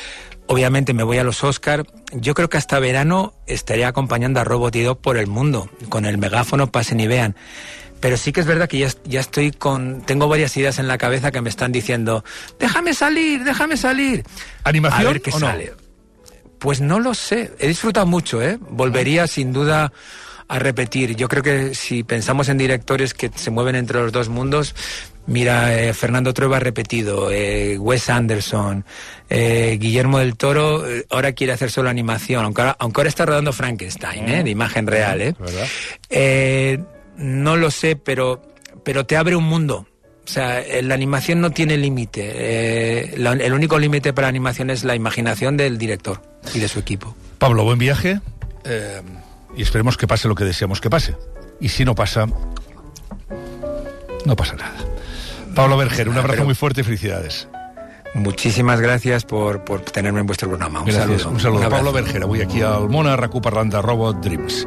obviamente 0.47 0.93
me 0.93 1.05
voy 1.05 1.17
a 1.17 1.25
los 1.25 1.43
Oscar. 1.43 1.87
Yo 2.13 2.35
creo 2.35 2.51
que 2.51 2.59
hasta 2.59 2.79
verano 2.79 3.33
estaré 3.47 3.87
acompañando 3.87 4.39
a 4.41 4.45
Robot 4.45 4.77
y 4.77 4.83
Dog 4.83 5.01
por 5.01 5.17
el 5.17 5.27
mundo, 5.27 5.71
con 5.89 6.05
el 6.05 6.19
megáfono, 6.19 6.71
pasen 6.71 7.01
y 7.01 7.07
vean. 7.07 7.35
Pero 7.99 8.19
sí 8.19 8.31
que 8.31 8.41
es 8.41 8.47
verdad 8.47 8.69
que 8.69 8.79
ya, 8.79 8.89
ya 9.05 9.21
estoy 9.21 9.53
con. 9.53 10.03
Tengo 10.03 10.29
varias 10.29 10.55
ideas 10.59 10.79
en 10.79 10.87
la 10.87 10.99
cabeza 10.99 11.33
que 11.33 11.41
me 11.41 11.49
están 11.49 11.73
diciendo: 11.73 12.25
déjame 12.61 12.93
salir, 12.93 13.43
déjame 13.43 13.79
salir. 13.79 14.23
¿Animación? 14.65 15.01
A 15.01 15.13
ver 15.13 15.23
qué 15.23 15.31
o 15.31 15.39
sale. 15.41 15.73
Pues 16.59 16.83
no 16.83 17.01
lo 17.01 17.15
sé. 17.15 17.53
He 17.59 17.69
disfrutado 17.69 18.05
mucho, 18.05 18.43
¿eh? 18.43 18.59
Volvería 18.69 19.27
sin 19.27 19.51
duda 19.53 19.93
a 20.49 20.59
repetir. 20.59 21.17
Yo 21.17 21.29
creo 21.29 21.43
que 21.43 21.75
si 21.75 22.03
pensamos 22.03 22.49
en 22.49 22.59
directores 22.59 23.15
que 23.15 23.31
se 23.35 23.51
mueven 23.51 23.75
entre 23.75 24.01
los 24.01 24.13
dos 24.13 24.29
mundos, 24.29 24.75
mira, 25.27 25.79
eh, 25.79 25.93
Fernando 25.93 26.33
Trueba 26.33 26.59
ha 26.59 26.61
repetido, 26.61 27.31
eh, 27.31 27.79
Wes 27.79 28.09
Anderson, 28.09 28.85
eh, 29.29 29.77
Guillermo 29.81 30.19
del 30.19 30.37
Toro, 30.37 30.85
ahora 31.11 31.33
quiere 31.33 31.53
hacer 31.53 31.71
solo 31.71 31.89
animación, 31.89 32.45
aunque 32.45 32.63
ahora, 32.63 32.77
aunque 32.79 33.01
ahora 33.01 33.09
está 33.09 33.27
rodando 33.27 33.53
Frankenstein, 33.53 34.29
¿eh? 34.29 34.45
de 34.45 34.51
imagen 34.51 34.87
real. 34.87 35.35
¿eh? 36.11 36.79
no 37.17 37.57
lo 37.57 37.71
sé, 37.71 37.97
pero, 37.97 38.43
pero 38.85 39.07
te 39.07 39.17
abre 39.17 39.37
un 39.37 39.45
mundo. 39.45 39.87
O 40.27 40.29
sea, 40.29 40.61
la 40.83 40.95
animación 40.95 41.41
no 41.41 41.51
tiene 41.51 41.77
límite. 41.77 42.33
Eh, 42.35 43.15
el 43.15 43.53
único 43.53 43.79
límite 43.79 44.13
para 44.13 44.27
la 44.27 44.31
animación 44.31 44.71
es 44.71 44.83
la 44.83 44.97
imaginación 44.97 45.57
del 45.57 45.79
director 45.79 46.21
y 46.53 46.59
de 46.59 46.67
su 46.67 46.81
equipo. 46.81 47.15
Pablo, 47.39 47.63
buen 47.63 47.79
viaje. 47.79 48.21
Y 49.57 49.63
esperemos 49.63 49.97
que 49.97 50.07
pase 50.07 50.29
lo 50.29 50.35
que 50.35 50.45
deseamos 50.45 50.81
que 50.81 50.91
pase. 50.91 51.17
Y 51.61 51.71
si 51.71 51.85
no 51.85 51.95
pasa, 51.95 52.27
no 54.25 54.37
pasa 54.37 54.55
nada. 54.55 54.77
Pablo 55.55 55.77
Berger, 55.79 56.09
un 56.09 56.19
abrazo 56.19 56.45
muy 56.45 56.55
fuerte 56.55 56.83
y 56.83 56.85
felicidades. 56.85 57.49
Muchísimas 58.15 58.81
gracias 58.81 59.25
por, 59.25 59.65
por 59.65 59.81
tenerme 59.81 60.21
en 60.21 60.27
vuestro 60.27 60.49
programa. 60.49 60.81
Un 60.81 60.93
saludo. 60.93 61.31
Un 61.31 61.41
saludo. 61.41 61.65
Un 61.65 61.71
Pablo 61.71 61.93
Berger, 61.93 62.23
avui 62.23 62.41
aquí 62.41 62.63
al 62.63 62.89
Món 62.89 63.07
a 63.07 63.17
RAC1 63.17 63.41
parlant 63.41 63.73
de 63.73 63.83
Robot 63.83 64.21
Dreams. 64.23 64.67